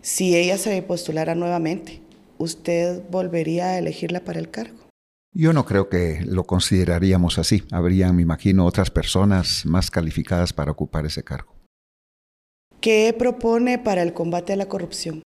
Si 0.00 0.36
ella 0.36 0.58
se 0.58 0.80
postulara 0.82 1.34
nuevamente, 1.34 2.00
¿usted 2.38 3.02
volvería 3.10 3.66
a 3.66 3.78
elegirla 3.78 4.20
para 4.20 4.40
el 4.40 4.50
cargo? 4.50 4.84
Yo 5.32 5.52
no 5.52 5.64
creo 5.64 5.88
que 5.88 6.20
lo 6.24 6.44
consideraríamos 6.44 7.38
así. 7.38 7.64
Habría, 7.70 8.12
me 8.12 8.22
imagino, 8.22 8.66
otras 8.66 8.90
personas 8.90 9.66
más 9.66 9.90
calificadas 9.90 10.52
para 10.52 10.70
ocupar 10.70 11.06
ese 11.06 11.24
cargo. 11.24 11.54
¿Qué 12.80 13.14
propone 13.18 13.78
para 13.78 14.02
el 14.02 14.12
combate 14.12 14.52
a 14.52 14.56
la 14.56 14.66
corrupción? 14.66 15.22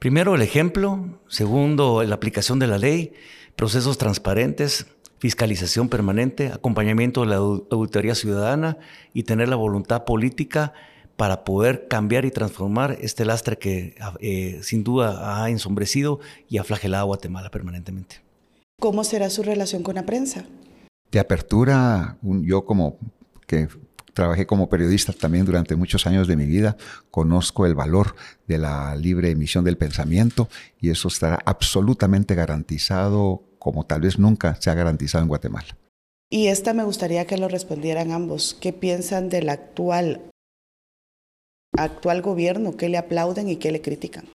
Primero, 0.00 0.34
el 0.34 0.42
ejemplo. 0.42 1.20
Segundo, 1.28 2.02
la 2.02 2.14
aplicación 2.14 2.58
de 2.58 2.66
la 2.66 2.78
ley, 2.78 3.12
procesos 3.56 3.98
transparentes, 3.98 4.86
fiscalización 5.18 5.88
permanente, 5.88 6.48
acompañamiento 6.48 7.22
de 7.22 7.26
la 7.28 7.36
auditoría 7.36 8.14
ciudadana 8.14 8.78
y 9.12 9.24
tener 9.24 9.48
la 9.48 9.56
voluntad 9.56 10.04
política 10.04 10.72
para 11.16 11.42
poder 11.44 11.88
cambiar 11.88 12.24
y 12.24 12.30
transformar 12.30 12.96
este 13.00 13.24
lastre 13.24 13.58
que 13.58 13.96
eh, 14.20 14.60
sin 14.62 14.84
duda 14.84 15.42
ha 15.42 15.50
ensombrecido 15.50 16.20
y 16.48 16.58
ha 16.58 16.64
flagelado 16.64 17.02
a 17.02 17.06
Guatemala 17.06 17.50
permanentemente. 17.50 18.22
¿Cómo 18.80 19.02
será 19.02 19.28
su 19.28 19.42
relación 19.42 19.82
con 19.82 19.96
la 19.96 20.06
prensa? 20.06 20.44
De 21.10 21.18
apertura, 21.18 22.18
yo 22.22 22.64
como 22.64 22.98
que 23.48 23.66
trabajé 24.14 24.46
como 24.46 24.68
periodista 24.68 25.12
también 25.12 25.44
durante 25.44 25.74
muchos 25.74 26.06
años 26.06 26.28
de 26.28 26.36
mi 26.36 26.46
vida, 26.46 26.76
conozco 27.10 27.66
el 27.66 27.74
valor 27.74 28.14
de 28.46 28.58
la 28.58 28.94
libre 28.94 29.30
emisión 29.30 29.64
del 29.64 29.76
pensamiento 29.76 30.48
y 30.80 30.90
eso 30.90 31.08
estará 31.08 31.40
absolutamente 31.44 32.36
garantizado 32.36 33.47
como 33.58 33.84
tal 33.84 34.02
vez 34.02 34.18
nunca 34.18 34.56
se 34.60 34.70
ha 34.70 34.74
garantizado 34.74 35.22
en 35.22 35.28
Guatemala. 35.28 35.76
Y 36.30 36.48
esta 36.48 36.74
me 36.74 36.84
gustaría 36.84 37.26
que 37.26 37.38
lo 37.38 37.48
respondieran 37.48 38.12
ambos. 38.12 38.56
¿Qué 38.60 38.72
piensan 38.72 39.30
del 39.30 39.48
actual, 39.48 40.30
actual 41.76 42.20
gobierno? 42.20 42.76
¿Qué 42.76 42.88
le 42.88 42.98
aplauden 42.98 43.48
y 43.48 43.56
qué 43.56 43.72
le 43.72 43.80
critican? 43.80 44.28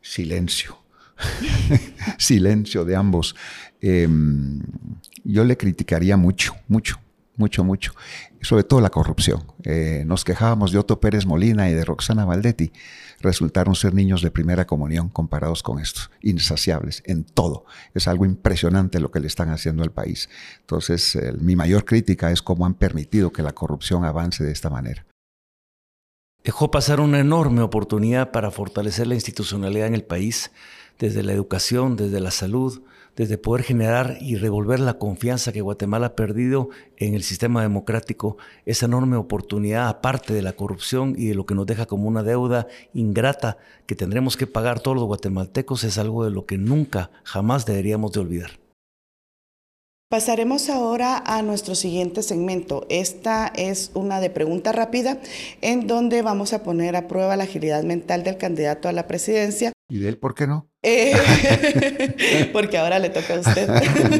Silencio. 0.00 0.78
silencio 2.18 2.84
de 2.84 2.96
ambos. 2.96 3.36
Em, 3.80 4.62
yo 5.24 5.44
le 5.44 5.56
criticaría 5.56 6.16
mucho, 6.16 6.54
mucho, 6.68 6.98
mucho, 7.36 7.64
mucho, 7.64 7.92
sobre 8.40 8.64
todo 8.64 8.80
la 8.80 8.90
corrupción. 8.90 9.42
Eh, 9.64 10.04
nos 10.06 10.24
quejábamos 10.24 10.72
de 10.72 10.78
Otto 10.78 11.00
Pérez 11.00 11.26
Molina 11.26 11.70
y 11.70 11.74
de 11.74 11.84
Roxana 11.84 12.24
Valdetti. 12.24 12.72
Resultaron 13.20 13.74
ser 13.74 13.94
niños 13.94 14.22
de 14.22 14.30
primera 14.30 14.66
comunión 14.66 15.08
comparados 15.08 15.62
con 15.62 15.78
estos, 15.78 16.10
insaciables 16.20 17.02
en 17.06 17.24
todo. 17.24 17.64
Es 17.94 18.08
algo 18.08 18.26
impresionante 18.26 19.00
lo 19.00 19.10
que 19.10 19.20
le 19.20 19.26
están 19.26 19.50
haciendo 19.50 19.82
al 19.82 19.92
país. 19.92 20.28
Entonces, 20.60 21.18
mi 21.40 21.56
mayor 21.56 21.84
crítica 21.84 22.30
es 22.30 22.42
cómo 22.42 22.66
han 22.66 22.74
permitido 22.74 23.32
que 23.32 23.42
la 23.42 23.52
corrupción 23.52 24.04
avance 24.04 24.44
de 24.44 24.52
esta 24.52 24.70
manera 24.70 25.06
dejó 26.44 26.70
pasar 26.70 27.00
una 27.00 27.20
enorme 27.20 27.62
oportunidad 27.62 28.30
para 28.32 28.50
fortalecer 28.50 29.06
la 29.06 29.14
institucionalidad 29.14 29.86
en 29.86 29.94
el 29.94 30.04
país, 30.04 30.50
desde 30.98 31.22
la 31.22 31.32
educación, 31.32 31.96
desde 31.96 32.20
la 32.20 32.30
salud, 32.30 32.82
desde 33.16 33.38
poder 33.38 33.64
generar 33.64 34.16
y 34.20 34.36
revolver 34.36 34.80
la 34.80 34.98
confianza 34.98 35.52
que 35.52 35.60
Guatemala 35.60 36.06
ha 36.08 36.16
perdido 36.16 36.70
en 36.96 37.14
el 37.14 37.22
sistema 37.22 37.62
democrático, 37.62 38.36
esa 38.64 38.86
enorme 38.86 39.16
oportunidad, 39.16 39.88
aparte 39.88 40.32
de 40.32 40.42
la 40.42 40.54
corrupción 40.54 41.14
y 41.16 41.28
de 41.28 41.34
lo 41.34 41.46
que 41.46 41.54
nos 41.54 41.66
deja 41.66 41.86
como 41.86 42.08
una 42.08 42.22
deuda 42.22 42.68
ingrata 42.94 43.58
que 43.86 43.94
tendremos 43.94 44.36
que 44.36 44.46
pagar 44.46 44.80
todos 44.80 44.96
los 44.96 45.06
guatemaltecos, 45.06 45.84
es 45.84 45.98
algo 45.98 46.24
de 46.24 46.30
lo 46.30 46.46
que 46.46 46.58
nunca, 46.58 47.10
jamás 47.24 47.66
deberíamos 47.66 48.12
de 48.12 48.20
olvidar. 48.20 48.61
Pasaremos 50.12 50.68
ahora 50.68 51.22
a 51.24 51.40
nuestro 51.40 51.74
siguiente 51.74 52.22
segmento. 52.22 52.84
Esta 52.90 53.50
es 53.56 53.90
una 53.94 54.20
de 54.20 54.28
pregunta 54.28 54.70
rápida 54.70 55.16
en 55.62 55.86
donde 55.86 56.20
vamos 56.20 56.52
a 56.52 56.62
poner 56.62 56.96
a 56.96 57.08
prueba 57.08 57.34
la 57.34 57.44
agilidad 57.44 57.82
mental 57.82 58.22
del 58.22 58.36
candidato 58.36 58.90
a 58.90 58.92
la 58.92 59.06
presidencia. 59.06 59.72
¿Y 59.88 60.00
de 60.00 60.10
él 60.10 60.18
por 60.18 60.34
qué 60.34 60.46
no? 60.46 60.68
Eh, 60.82 61.14
porque 62.52 62.76
ahora 62.76 62.98
le 62.98 63.08
toca 63.08 63.36
a 63.36 63.40
usted. 63.40 63.66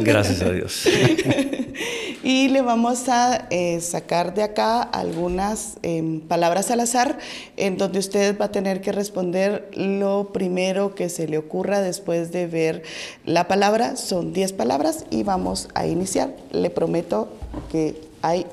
Gracias 0.03 0.41
a 0.41 0.51
Dios. 0.51 0.89
y 2.23 2.49
le 2.49 2.63
vamos 2.63 3.09
a 3.09 3.49
eh, 3.51 3.81
sacar 3.81 4.35
de 4.35 4.45
acá 4.45 4.83
algunas 4.83 5.79
em, 5.83 6.21
palabras 6.21 6.71
al 6.71 6.81
azar 6.81 7.19
en 7.57 7.77
donde 7.77 7.99
usted 7.99 8.39
va 8.39 8.45
a 8.47 8.53
tener 8.53 8.81
que 8.81 8.93
responder 8.93 9.69
lo 9.75 10.31
primero 10.33 10.95
que 10.95 11.09
se 11.09 11.27
le 11.27 11.39
ocurra 11.39 11.81
después 11.81 12.31
de 12.31 12.47
ver 12.47 12.85
la 13.25 13.49
palabra. 13.49 13.97
Son 13.97 14.33
10 14.33 14.53
palabras 14.53 15.05
y 15.11 15.25
vamos 15.25 15.69
a 15.75 15.87
iniciar. 15.87 16.37
Le 16.53 16.71
prometo 16.71 17.29
que 17.71 18.01
hay 18.23 18.47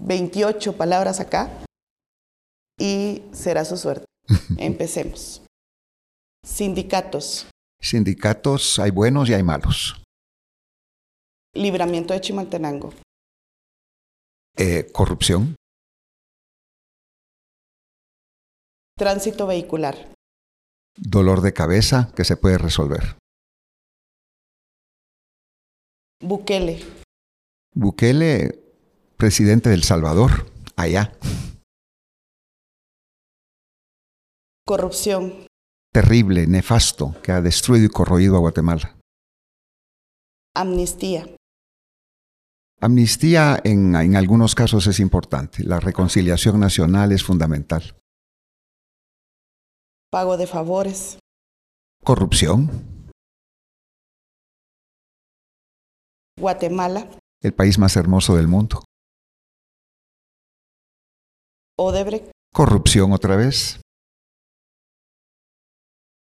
28 0.00 0.76
palabras 0.76 1.20
acá 1.20 1.48
y 2.78 3.22
será 3.32 3.64
su 3.64 3.76
suerte. 3.76 4.06
Empecemos. 4.58 5.42
Sindicatos. 6.44 7.46
Sindicatos 7.80 8.80
hay 8.80 8.90
buenos 8.90 9.28
y 9.28 9.34
hay 9.34 9.44
malos. 9.44 10.02
Libramiento 11.58 12.14
de 12.14 12.20
Chimaltenango. 12.20 12.94
Eh, 14.56 14.92
corrupción. 14.92 15.56
Tránsito 18.96 19.48
vehicular. 19.48 20.14
Dolor 20.96 21.40
de 21.40 21.52
cabeza 21.52 22.12
que 22.14 22.24
se 22.24 22.36
puede 22.36 22.58
resolver. 22.58 23.18
Bukele. 26.22 26.78
Bukele, 27.74 28.60
presidente 29.16 29.68
del 29.68 29.82
Salvador, 29.82 30.52
allá. 30.76 31.12
Corrupción. 34.64 35.46
Terrible, 35.92 36.46
nefasto, 36.46 37.20
que 37.20 37.32
ha 37.32 37.40
destruido 37.40 37.86
y 37.86 37.88
corroído 37.88 38.36
a 38.36 38.40
Guatemala. 38.40 38.96
Amnistía. 40.54 41.37
Amnistía 42.80 43.60
en, 43.64 43.96
en 43.96 44.16
algunos 44.16 44.54
casos 44.54 44.86
es 44.86 45.00
importante. 45.00 45.64
La 45.64 45.80
reconciliación 45.80 46.60
nacional 46.60 47.10
es 47.12 47.24
fundamental. 47.24 47.96
Pago 50.10 50.36
de 50.36 50.46
favores. 50.46 51.18
Corrupción. 52.04 53.10
Guatemala. 56.38 57.10
El 57.42 57.52
país 57.52 57.78
más 57.78 57.96
hermoso 57.96 58.36
del 58.36 58.46
mundo. 58.46 58.84
Odebrecht. 61.76 62.30
Corrupción 62.54 63.12
otra 63.12 63.36
vez. 63.36 63.80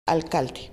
Alcalde. 0.05 0.71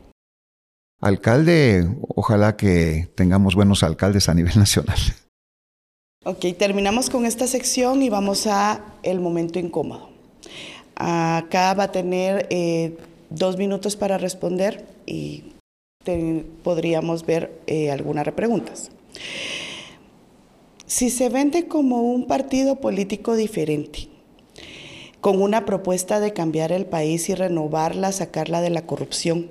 Alcalde, 1.00 1.96
ojalá 2.08 2.56
que 2.56 3.12
tengamos 3.16 3.54
buenos 3.54 3.82
alcaldes 3.84 4.28
a 4.28 4.34
nivel 4.34 4.52
nacional. 4.58 4.98
Ok, 6.22 6.44
terminamos 6.58 7.08
con 7.08 7.24
esta 7.24 7.46
sección 7.46 8.02
y 8.02 8.10
vamos 8.10 8.46
a 8.46 8.84
el 9.02 9.20
momento 9.20 9.58
incómodo. 9.58 10.10
Acá 10.94 11.72
va 11.72 11.84
a 11.84 11.92
tener 11.92 12.46
eh, 12.50 12.98
dos 13.30 13.56
minutos 13.56 13.96
para 13.96 14.18
responder 14.18 14.84
y 15.06 15.44
podríamos 16.62 17.24
ver 17.24 17.62
eh, 17.66 17.90
algunas 17.90 18.30
preguntas. 18.34 18.90
Si 20.84 21.08
se 21.08 21.30
vende 21.30 21.68
como 21.68 22.02
un 22.02 22.26
partido 22.26 22.76
político 22.82 23.34
diferente, 23.34 24.08
con 25.22 25.40
una 25.40 25.64
propuesta 25.64 26.20
de 26.20 26.34
cambiar 26.34 26.70
el 26.70 26.84
país 26.84 27.30
y 27.30 27.34
renovarla, 27.34 28.12
sacarla 28.12 28.60
de 28.60 28.68
la 28.68 28.84
corrupción, 28.84 29.48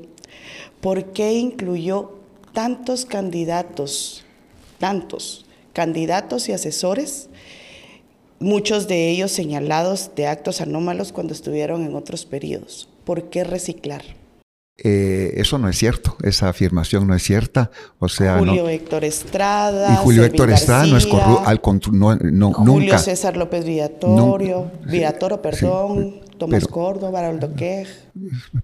¿por 0.82 1.14
qué 1.14 1.34
incluyó 1.34 2.20
tantos 2.54 3.08
candidatos, 3.08 4.24
tantos 4.78 5.48
candidatos 5.74 6.50
y 6.50 6.54
asesores, 6.54 7.30
muchos 8.40 8.88
de 8.88 9.10
ellos 9.10 9.32
señalados 9.32 10.12
de 10.16 10.28
actos 10.28 10.62
anómalos 10.62 11.12
cuando 11.12 11.34
estuvieron 11.34 11.84
en 11.84 11.96
otros 11.96 12.26
periodos? 12.26 12.90
¿Por 13.04 13.30
qué 13.30 13.44
reciclar? 13.44 14.04
Eh, 14.82 15.34
eso 15.36 15.58
no 15.58 15.68
es 15.68 15.78
cierto, 15.78 16.16
esa 16.24 16.48
afirmación 16.48 17.06
no 17.06 17.14
es 17.14 17.24
cierta. 17.24 17.70
O 18.00 18.08
sea, 18.08 18.38
Julio 18.38 18.70
Héctor 18.70 19.04
Estrada. 19.04 19.94
Y 19.94 19.98
Julio 19.98 20.24
Héctor 20.24 20.52
Estrada 20.52 20.86
no 20.86 20.96
es 20.96 21.06
corrupto, 21.06 21.92
no, 21.92 22.16
no, 22.16 22.54
Julio 22.54 22.98
César 22.98 23.36
López 23.36 23.66
Villatorio, 23.66 24.72
Villatoro, 24.86 25.42
perdón. 25.42 26.30
Tomás 26.40 26.68
Córdoba, 26.68 27.20
Haroldo 27.20 27.54
Quej. 27.54 27.88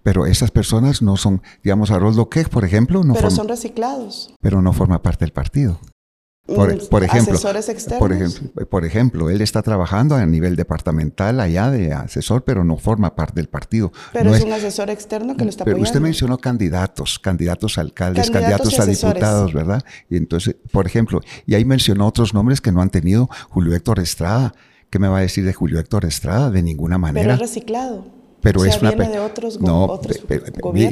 Pero 0.02 0.26
esas 0.26 0.50
personas 0.50 1.02
no 1.02 1.18
son, 1.18 1.42
digamos, 1.62 1.92
Haroldo 1.92 2.30
Quej, 2.30 2.48
por 2.48 2.64
ejemplo, 2.64 3.04
no 3.04 3.14
Pero 3.14 3.30
son 3.30 3.50
reciclados. 3.50 4.34
Pero 4.42 4.62
no 4.62 4.72
forma 4.72 5.04
parte 5.04 5.26
del 5.26 5.34
partido. 5.34 5.78
Por, 6.46 6.70
ejemplo, 6.70 6.90
por 6.92 7.04
ejemplo, 8.14 8.68
por 8.70 8.86
ejemplo, 8.86 9.30
él 9.32 9.42
está 9.42 9.64
trabajando 9.64 10.14
a 10.14 10.24
nivel 10.28 10.56
departamental 10.56 11.40
allá 11.40 11.72
de 11.72 11.92
asesor, 11.92 12.44
pero 12.44 12.64
no 12.64 12.78
forma 12.78 13.16
parte 13.16 13.36
del 13.36 13.48
partido. 13.48 13.92
Pero 14.14 14.36
es, 14.36 14.44
un 14.44 14.54
asesor 14.54 14.92
externo 14.92 15.36
que 15.36 15.44
lo 15.44 15.50
está 15.50 15.66
pero 15.66 15.80
Usted 15.80 16.00
mencionó 16.00 16.38
candidatos, 16.38 17.18
candidatos 17.18 17.80
a 17.80 17.82
alcaldes, 17.82 18.30
candidatos, 18.30 18.80
a 18.80 18.86
diputados, 18.86 19.54
¿verdad? 19.54 19.84
Y 20.08 20.18
entonces, 20.18 20.56
por 20.72 20.86
ejemplo, 20.86 21.20
y 21.48 21.56
ahí 21.56 21.66
mencionó 21.66 22.06
otros 22.06 22.36
nombres 22.36 22.62
que 22.62 22.72
no 22.72 22.80
han 22.82 22.92
tenido 22.92 23.28
Julio 23.50 23.74
Héctor 23.74 24.00
Estrada. 24.00 24.54
¿Qué 24.92 25.00
me 25.00 25.08
va 25.08 25.18
a 25.18 25.22
decir 25.22 25.46
de 25.46 25.54
Julio 25.54 25.80
Héctor 25.80 26.06
Estrada? 26.06 26.52
De 26.52 26.62
ninguna 26.62 27.00
manera. 27.00 27.34
Pero 27.34 27.40
reciclado 27.40 28.06
pero 28.46 28.64
es 28.64 28.80
una 28.80 28.92
viene 28.92 29.10
de 29.10 29.20
otros, 29.20 29.60
no, 29.60 30.00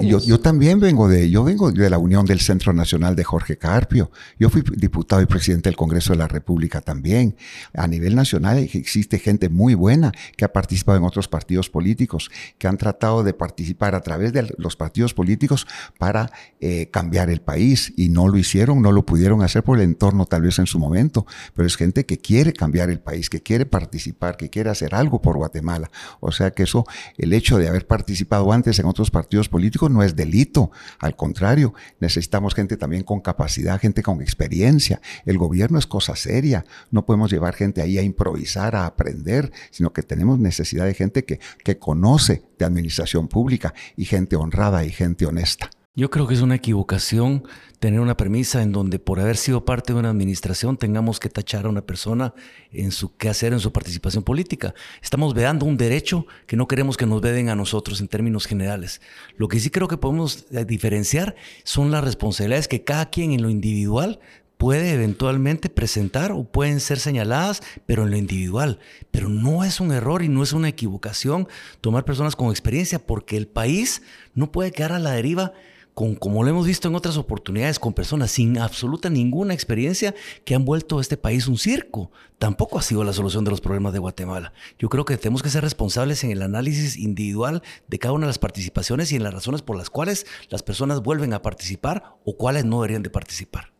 Yo, 0.02 0.40
también 0.40 0.80
vengo 0.80 1.08
de, 1.08 1.30
yo 1.30 1.44
vengo 1.44 1.72
de 1.72 1.88
la 1.88 2.00
Unión 2.00 2.26
del 2.26 2.40
Centro 2.40 2.74
Nacional 2.74 3.16
de 3.16 3.24
Jorge 3.24 3.58
Carpio. 3.58 4.10
Yo 4.40 4.50
fui 4.50 4.64
diputado 4.76 5.22
y 5.22 5.28
presidente 5.28 5.70
del 5.70 5.78
Congreso 5.78 6.14
de 6.14 6.18
la 6.18 6.28
República 6.28 6.82
también. 6.82 7.36
A 7.76 7.86
nivel 7.86 8.16
nacional 8.16 8.58
existe 8.58 9.20
gente 9.20 9.50
muy 9.50 9.76
buena 9.76 10.12
que 10.36 10.46
ha 10.46 10.52
participado 10.52 10.98
en 10.98 11.04
otros 11.04 11.28
partidos 11.28 11.70
políticos, 11.70 12.32
que 12.58 12.68
han 12.68 12.78
tratado 12.78 13.24
de 13.24 13.36
participar 13.36 13.94
a 13.94 14.02
través 14.02 14.34
de 14.34 14.52
los 14.58 14.76
partidos 14.76 15.14
políticos 15.14 15.68
para 16.00 16.32
eh, 16.60 16.90
cambiar 16.90 17.30
el 17.30 17.42
país 17.42 17.94
y 17.96 18.10
no 18.10 18.30
lo 18.30 18.38
hicieron, 18.40 18.82
no 18.82 18.92
lo 18.92 19.06
pudieron 19.06 19.44
hacer 19.44 19.62
por 19.62 19.78
el 19.78 19.84
entorno 19.84 20.26
tal 20.26 20.42
vez 20.42 20.58
en 20.58 20.66
su 20.66 20.80
momento, 20.80 21.28
pero 21.54 21.68
es 21.68 21.78
gente 21.78 22.08
que 22.08 22.18
quiere 22.18 22.52
cambiar 22.52 22.90
el 22.90 23.00
país, 23.00 23.30
que 23.30 23.44
quiere 23.44 23.68
participar, 23.68 24.38
que 24.38 24.50
quiere 24.50 24.72
hacer 24.72 24.96
algo 24.96 25.22
por 25.22 25.38
Guatemala. 25.38 25.92
O 26.20 26.32
sea 26.32 26.50
que 26.50 26.64
eso, 26.64 26.88
el 27.16 27.32
hecho 27.34 27.43
hecho 27.44 27.58
de 27.58 27.68
haber 27.68 27.86
participado 27.86 28.54
antes 28.54 28.80
en 28.80 28.86
otros 28.86 29.12
partidos 29.12 29.50
políticos 29.50 29.92
no 29.92 30.02
es 30.02 30.16
delito. 30.16 30.72
Al 31.00 31.18
contrario, 31.18 31.74
necesitamos 32.00 32.56
gente 32.56 32.78
también 32.78 33.04
con 33.04 33.20
capacidad, 33.20 33.82
gente 33.82 34.02
con 34.02 34.22
experiencia. 34.22 35.02
El 35.26 35.38
gobierno 35.38 35.78
es 35.78 35.86
cosa 35.86 36.16
seria. 36.16 36.64
No 36.90 37.06
podemos 37.06 37.30
llevar 37.32 37.54
gente 37.54 37.82
ahí 37.82 37.98
a 37.98 38.02
improvisar, 38.02 38.78
a 38.78 38.86
aprender, 38.86 39.52
sino 39.72 39.92
que 39.92 40.04
tenemos 40.04 40.40
necesidad 40.40 40.86
de 40.86 40.94
gente 40.94 41.26
que, 41.26 41.42
que 41.66 41.78
conoce 41.78 42.44
de 42.58 42.64
administración 42.64 43.28
pública 43.28 43.74
y 43.98 44.06
gente 44.06 44.38
honrada 44.38 44.86
y 44.86 44.92
gente 44.92 45.26
honesta. 45.26 45.70
Yo 45.96 46.10
creo 46.10 46.26
que 46.26 46.34
es 46.34 46.42
una 46.42 46.56
equivocación 46.56 47.44
tener 47.78 48.00
una 48.00 48.18
premisa 48.18 48.64
en 48.64 48.72
donde 48.72 48.98
por 48.98 49.20
haber 49.20 49.38
sido 49.38 49.64
parte 49.64 49.94
de 49.94 50.00
una 50.00 50.10
administración 50.10 50.76
tengamos 50.76 51.20
que 51.20 51.30
tachar 51.30 51.68
a 51.68 51.70
una 51.70 51.86
persona 51.86 52.34
en 52.72 52.92
su 52.92 53.16
quehacer, 53.16 53.54
en 53.54 53.60
su 53.60 53.72
participación 53.72 54.24
política. 54.24 54.74
Estamos 55.04 55.36
veando 55.36 55.68
un 55.68 55.78
derecho 55.78 56.26
que 56.48 56.56
no 56.58 56.68
queremos 56.68 56.98
que 56.98 57.06
nos 57.06 57.22
veden 57.22 57.50
a 57.50 57.56
nosotros 57.56 58.02
en 58.02 58.08
términos 58.08 58.48
generales. 58.48 59.02
Lo 59.38 59.48
que 59.48 59.60
sí 59.60 59.70
creo 59.70 59.88
que 59.88 59.98
podemos 59.98 60.46
eh, 60.52 60.66
diferenciar 60.66 61.36
son 61.64 61.92
las 61.92 62.04
responsabilidades 62.04 62.68
que 62.68 62.84
cada 62.84 63.12
quien 63.12 63.32
en 63.32 63.44
lo 63.44 63.52
individual 63.52 64.20
puede 64.58 64.94
eventualmente 64.94 65.70
presentar 65.70 66.32
o 66.32 66.44
pueden 66.44 66.80
ser 66.80 66.98
señaladas, 66.98 67.62
pero 67.86 68.06
en 68.06 68.10
lo 68.10 68.18
individual. 68.18 68.80
Pero 69.12 69.30
no 69.30 69.64
es 69.64 69.80
un 69.80 69.92
error 69.92 70.24
y 70.24 70.28
no 70.28 70.42
es 70.42 70.54
una 70.54 70.70
equivocación 70.70 71.48
tomar 71.82 72.04
personas 72.04 72.36
con 72.36 72.50
experiencia 72.50 72.98
porque 72.98 73.38
el 73.38 73.46
país 73.46 74.02
no 74.34 74.52
puede 74.52 74.72
quedar 74.72 74.94
a 74.94 75.00
la 75.00 75.12
deriva 75.12 75.54
con, 75.94 76.16
como 76.16 76.44
lo 76.44 76.50
hemos 76.50 76.66
visto 76.66 76.88
en 76.88 76.96
otras 76.96 77.18
oportunidades, 77.18 77.80
con 77.80 77.94
personas 77.94 78.32
sin 78.32 78.58
absoluta 78.58 79.10
ninguna 79.10 79.54
experiencia 79.54 80.16
que 80.46 80.56
han 80.56 80.66
vuelto 80.66 80.98
a 80.98 81.02
este 81.02 81.18
país 81.18 81.48
un 81.48 81.58
circo. 81.58 82.12
Tampoco 82.40 82.80
ha 82.80 82.82
sido 82.82 83.04
la 83.04 83.14
solución 83.14 83.46
de 83.46 83.52
los 83.52 83.62
problemas 83.62 83.94
de 83.94 84.00
Guatemala. 84.00 84.54
Yo 84.80 84.90
creo 84.90 85.06
que 85.06 85.18
tenemos 85.18 85.44
que 85.44 85.50
ser 85.50 85.64
responsables 85.64 86.24
en 86.24 86.32
el 86.32 86.42
análisis 86.42 86.98
individual 86.98 87.62
de 87.88 88.00
cada 88.00 88.14
una 88.14 88.26
de 88.26 88.30
las 88.30 88.40
participaciones 88.40 89.12
y 89.12 89.16
en 89.16 89.24
las 89.24 89.34
razones 89.34 89.62
por 89.62 89.78
las 89.78 89.90
cuales 89.90 90.26
las 90.50 90.64
personas 90.64 91.02
vuelven 91.02 91.34
a 91.34 91.42
participar 91.42 92.16
o 92.26 92.36
cuáles 92.36 92.66
no 92.66 92.78
deberían 92.82 93.04
de 93.04 93.10
participar. 93.10 93.72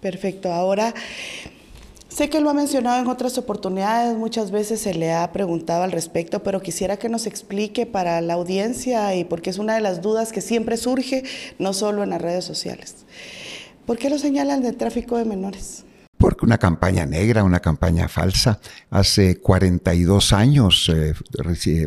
Perfecto. 0.00 0.52
Ahora, 0.52 0.94
Sé 2.18 2.28
que 2.28 2.40
lo 2.40 2.50
ha 2.50 2.52
mencionado 2.52 3.00
en 3.00 3.06
otras 3.06 3.38
oportunidades, 3.38 4.16
muchas 4.16 4.50
veces 4.50 4.80
se 4.80 4.92
le 4.92 5.12
ha 5.12 5.30
preguntado 5.30 5.84
al 5.84 5.92
respecto, 5.92 6.42
pero 6.42 6.60
quisiera 6.60 6.96
que 6.96 7.08
nos 7.08 7.28
explique 7.28 7.86
para 7.86 8.20
la 8.22 8.34
audiencia 8.34 9.14
y 9.14 9.22
porque 9.22 9.50
es 9.50 9.58
una 9.58 9.76
de 9.76 9.80
las 9.80 10.02
dudas 10.02 10.32
que 10.32 10.40
siempre 10.40 10.76
surge, 10.78 11.22
no 11.60 11.72
solo 11.72 12.02
en 12.02 12.10
las 12.10 12.20
redes 12.20 12.44
sociales. 12.44 13.06
¿Por 13.86 13.98
qué 13.98 14.10
lo 14.10 14.18
señalan 14.18 14.62
de 14.62 14.72
tráfico 14.72 15.16
de 15.16 15.26
menores? 15.26 15.84
Una 16.40 16.58
campaña 16.58 17.06
negra, 17.06 17.44
una 17.44 17.60
campaña 17.60 18.08
falsa, 18.08 18.60
hace 18.90 19.40
42 19.40 20.32
años 20.32 20.90
eh, 20.94 21.14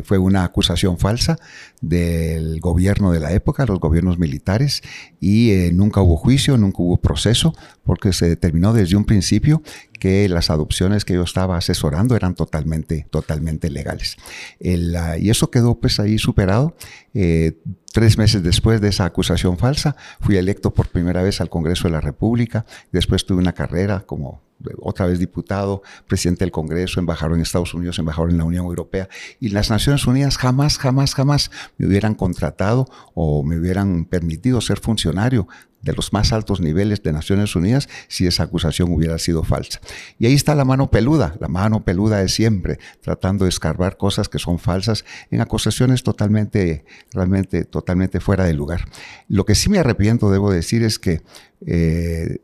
fue 0.04 0.18
una 0.18 0.44
acusación 0.44 0.98
falsa 0.98 1.38
del 1.80 2.60
gobierno 2.60 3.12
de 3.12 3.20
la 3.20 3.32
época, 3.32 3.66
los 3.66 3.80
gobiernos 3.80 4.18
militares, 4.18 4.82
y 5.20 5.50
eh, 5.52 5.70
nunca 5.72 6.00
hubo 6.00 6.16
juicio, 6.16 6.56
nunca 6.58 6.82
hubo 6.82 6.96
proceso, 6.98 7.54
porque 7.84 8.12
se 8.12 8.28
determinó 8.28 8.72
desde 8.72 8.96
un 8.96 9.04
principio 9.04 9.62
que 9.98 10.28
las 10.28 10.50
adopciones 10.50 11.04
que 11.04 11.14
yo 11.14 11.22
estaba 11.22 11.56
asesorando 11.56 12.16
eran 12.16 12.34
totalmente, 12.34 13.06
totalmente 13.10 13.70
legales. 13.70 14.16
y 14.58 15.30
eso 15.30 15.50
quedó 15.50 15.78
pues 15.78 16.00
ahí 16.00 16.18
superado. 16.18 16.74
Eh, 17.14 17.58
tres 17.92 18.18
meses 18.18 18.42
después 18.42 18.80
de 18.80 18.88
esa 18.88 19.04
acusación 19.04 19.58
falsa, 19.58 19.96
fui 20.20 20.36
electo 20.36 20.72
por 20.72 20.88
primera 20.88 21.22
vez 21.22 21.40
al 21.40 21.50
Congreso 21.50 21.84
de 21.84 21.92
la 21.92 22.00
República. 22.00 22.64
Después 22.90 23.24
tuve 23.24 23.38
una 23.38 23.52
carrera 23.52 24.00
como 24.00 24.42
otra 24.80 25.06
vez 25.06 25.18
diputado, 25.18 25.82
presidente 26.06 26.44
del 26.44 26.52
Congreso, 26.52 27.00
embajador 27.00 27.36
en 27.36 27.42
Estados 27.42 27.74
Unidos, 27.74 27.98
embajador 27.98 28.30
en 28.30 28.38
la 28.38 28.44
Unión 28.44 28.64
Europea. 28.66 29.08
Y 29.40 29.50
las 29.50 29.70
Naciones 29.70 30.06
Unidas 30.06 30.38
jamás, 30.38 30.78
jamás, 30.78 31.14
jamás 31.14 31.50
me 31.78 31.86
hubieran 31.86 32.14
contratado 32.14 32.86
o 33.14 33.42
me 33.42 33.58
hubieran 33.58 34.04
permitido 34.04 34.60
ser 34.60 34.78
funcionario 34.78 35.48
de 35.82 35.92
los 35.92 36.12
más 36.12 36.32
altos 36.32 36.60
niveles 36.60 37.02
de 37.02 37.12
Naciones 37.12 37.54
Unidas 37.56 37.88
si 38.08 38.26
esa 38.26 38.44
acusación 38.44 38.92
hubiera 38.92 39.18
sido 39.18 39.42
falsa. 39.42 39.80
Y 40.18 40.26
ahí 40.26 40.34
está 40.34 40.54
la 40.54 40.64
mano 40.64 40.90
peluda, 40.90 41.36
la 41.40 41.48
mano 41.48 41.84
peluda 41.84 42.18
de 42.18 42.28
siempre, 42.28 42.78
tratando 43.00 43.44
de 43.44 43.50
escarbar 43.50 43.96
cosas 43.96 44.28
que 44.28 44.38
son 44.38 44.58
falsas 44.58 45.04
en 45.30 45.40
acusaciones 45.40 46.02
totalmente, 46.02 46.84
realmente, 47.12 47.64
totalmente 47.64 48.20
fuera 48.20 48.44
de 48.44 48.54
lugar. 48.54 48.88
Lo 49.28 49.44
que 49.44 49.54
sí 49.54 49.68
me 49.68 49.78
arrepiento, 49.78 50.30
debo 50.30 50.50
decir, 50.52 50.82
es 50.82 50.98
que 50.98 51.22
eh, 51.66 52.38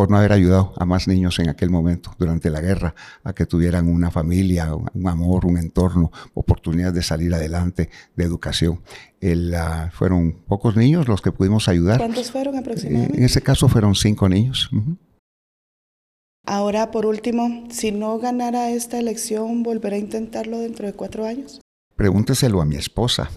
por 0.00 0.10
no 0.10 0.16
haber 0.16 0.32
ayudado 0.32 0.72
a 0.78 0.86
más 0.86 1.08
niños 1.08 1.38
en 1.40 1.50
aquel 1.50 1.68
momento, 1.68 2.14
durante 2.18 2.48
la 2.48 2.62
guerra, 2.62 2.94
a 3.22 3.34
que 3.34 3.44
tuvieran 3.44 3.86
una 3.86 4.10
familia, 4.10 4.74
un 4.74 5.06
amor, 5.06 5.44
un 5.44 5.58
entorno, 5.58 6.10
oportunidades 6.32 6.94
de 6.94 7.02
salir 7.02 7.34
adelante, 7.34 7.90
de 8.16 8.24
educación. 8.24 8.80
fueron 9.92 10.40
pocos 10.48 10.74
niños 10.74 11.06
los 11.06 11.20
que 11.20 11.32
pudimos 11.32 11.68
ayudar. 11.68 11.98
¿Cuántos 11.98 12.30
fueron 12.30 12.56
aproximadamente? 12.56 13.18
En 13.18 13.24
ese 13.24 13.42
caso 13.42 13.68
fueron 13.68 13.94
cinco 13.94 14.26
niños. 14.26 14.70
Ahora, 16.46 16.90
por 16.90 17.04
último, 17.04 17.66
si 17.68 17.92
no 17.92 18.18
ganara 18.18 18.70
esta 18.70 18.98
elección, 18.98 19.62
¿volverá 19.62 19.96
a 19.96 19.98
intentarlo 19.98 20.60
dentro 20.60 20.86
de 20.86 20.94
cuatro 20.94 21.26
años? 21.26 21.59
Pregúnteselo 22.00 22.62
a 22.62 22.64
mi 22.64 22.76
esposa. 22.76 23.30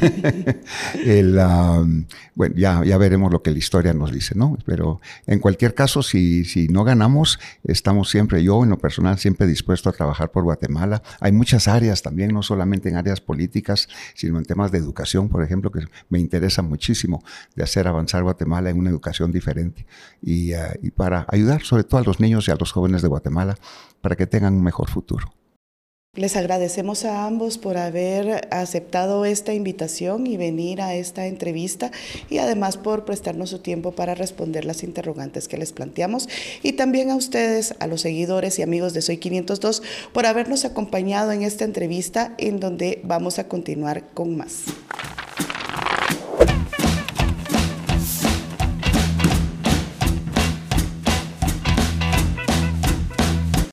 bueno, 2.34 2.54
ya, 2.56 2.82
ya 2.82 2.96
veremos 2.96 3.30
lo 3.30 3.42
que 3.42 3.50
la 3.50 3.58
historia 3.58 3.92
nos 3.92 4.10
dice, 4.10 4.34
¿no? 4.34 4.56
Pero 4.64 5.02
en 5.26 5.38
cualquier 5.38 5.74
caso, 5.74 6.02
si, 6.02 6.46
si 6.46 6.66
no 6.68 6.82
ganamos, 6.82 7.38
estamos 7.62 8.08
siempre, 8.08 8.42
yo 8.42 8.64
en 8.64 8.70
lo 8.70 8.78
personal, 8.78 9.18
siempre 9.18 9.46
dispuesto 9.46 9.90
a 9.90 9.92
trabajar 9.92 10.30
por 10.30 10.44
Guatemala. 10.44 11.02
Hay 11.20 11.32
muchas 11.32 11.68
áreas 11.68 12.00
también, 12.00 12.32
no 12.32 12.42
solamente 12.42 12.88
en 12.88 12.96
áreas 12.96 13.20
políticas, 13.20 13.86
sino 14.14 14.38
en 14.38 14.46
temas 14.46 14.72
de 14.72 14.78
educación, 14.78 15.28
por 15.28 15.44
ejemplo, 15.44 15.70
que 15.70 15.80
me 16.08 16.18
interesa 16.18 16.62
muchísimo 16.62 17.22
de 17.54 17.64
hacer 17.64 17.86
avanzar 17.86 18.22
Guatemala 18.22 18.70
en 18.70 18.78
una 18.78 18.88
educación 18.88 19.30
diferente 19.30 19.84
y, 20.22 20.54
eh, 20.54 20.80
y 20.80 20.90
para 20.90 21.26
ayudar 21.28 21.64
sobre 21.64 21.84
todo 21.84 22.00
a 22.00 22.04
los 22.04 22.18
niños 22.18 22.48
y 22.48 22.50
a 22.50 22.56
los 22.56 22.72
jóvenes 22.72 23.02
de 23.02 23.08
Guatemala 23.08 23.58
para 24.00 24.16
que 24.16 24.26
tengan 24.26 24.54
un 24.54 24.62
mejor 24.62 24.88
futuro. 24.88 25.34
Les 26.16 26.34
agradecemos 26.34 27.04
a 27.04 27.26
ambos 27.26 27.58
por 27.58 27.76
haber 27.76 28.48
aceptado 28.50 29.26
esta 29.26 29.52
invitación 29.52 30.26
y 30.26 30.38
venir 30.38 30.80
a 30.80 30.94
esta 30.94 31.26
entrevista 31.26 31.90
y 32.30 32.38
además 32.38 32.78
por 32.78 33.04
prestarnos 33.04 33.50
su 33.50 33.58
tiempo 33.58 33.92
para 33.92 34.14
responder 34.14 34.64
las 34.64 34.82
interrogantes 34.82 35.46
que 35.46 35.58
les 35.58 35.72
planteamos 35.72 36.26
y 36.62 36.72
también 36.72 37.10
a 37.10 37.16
ustedes, 37.16 37.74
a 37.80 37.86
los 37.86 38.00
seguidores 38.00 38.58
y 38.58 38.62
amigos 38.62 38.94
de 38.94 39.02
Soy 39.02 39.18
502 39.18 39.82
por 40.14 40.24
habernos 40.24 40.64
acompañado 40.64 41.32
en 41.32 41.42
esta 41.42 41.64
entrevista 41.64 42.32
en 42.38 42.60
donde 42.60 43.00
vamos 43.04 43.38
a 43.38 43.46
continuar 43.46 44.04
con 44.14 44.38
más. 44.38 44.64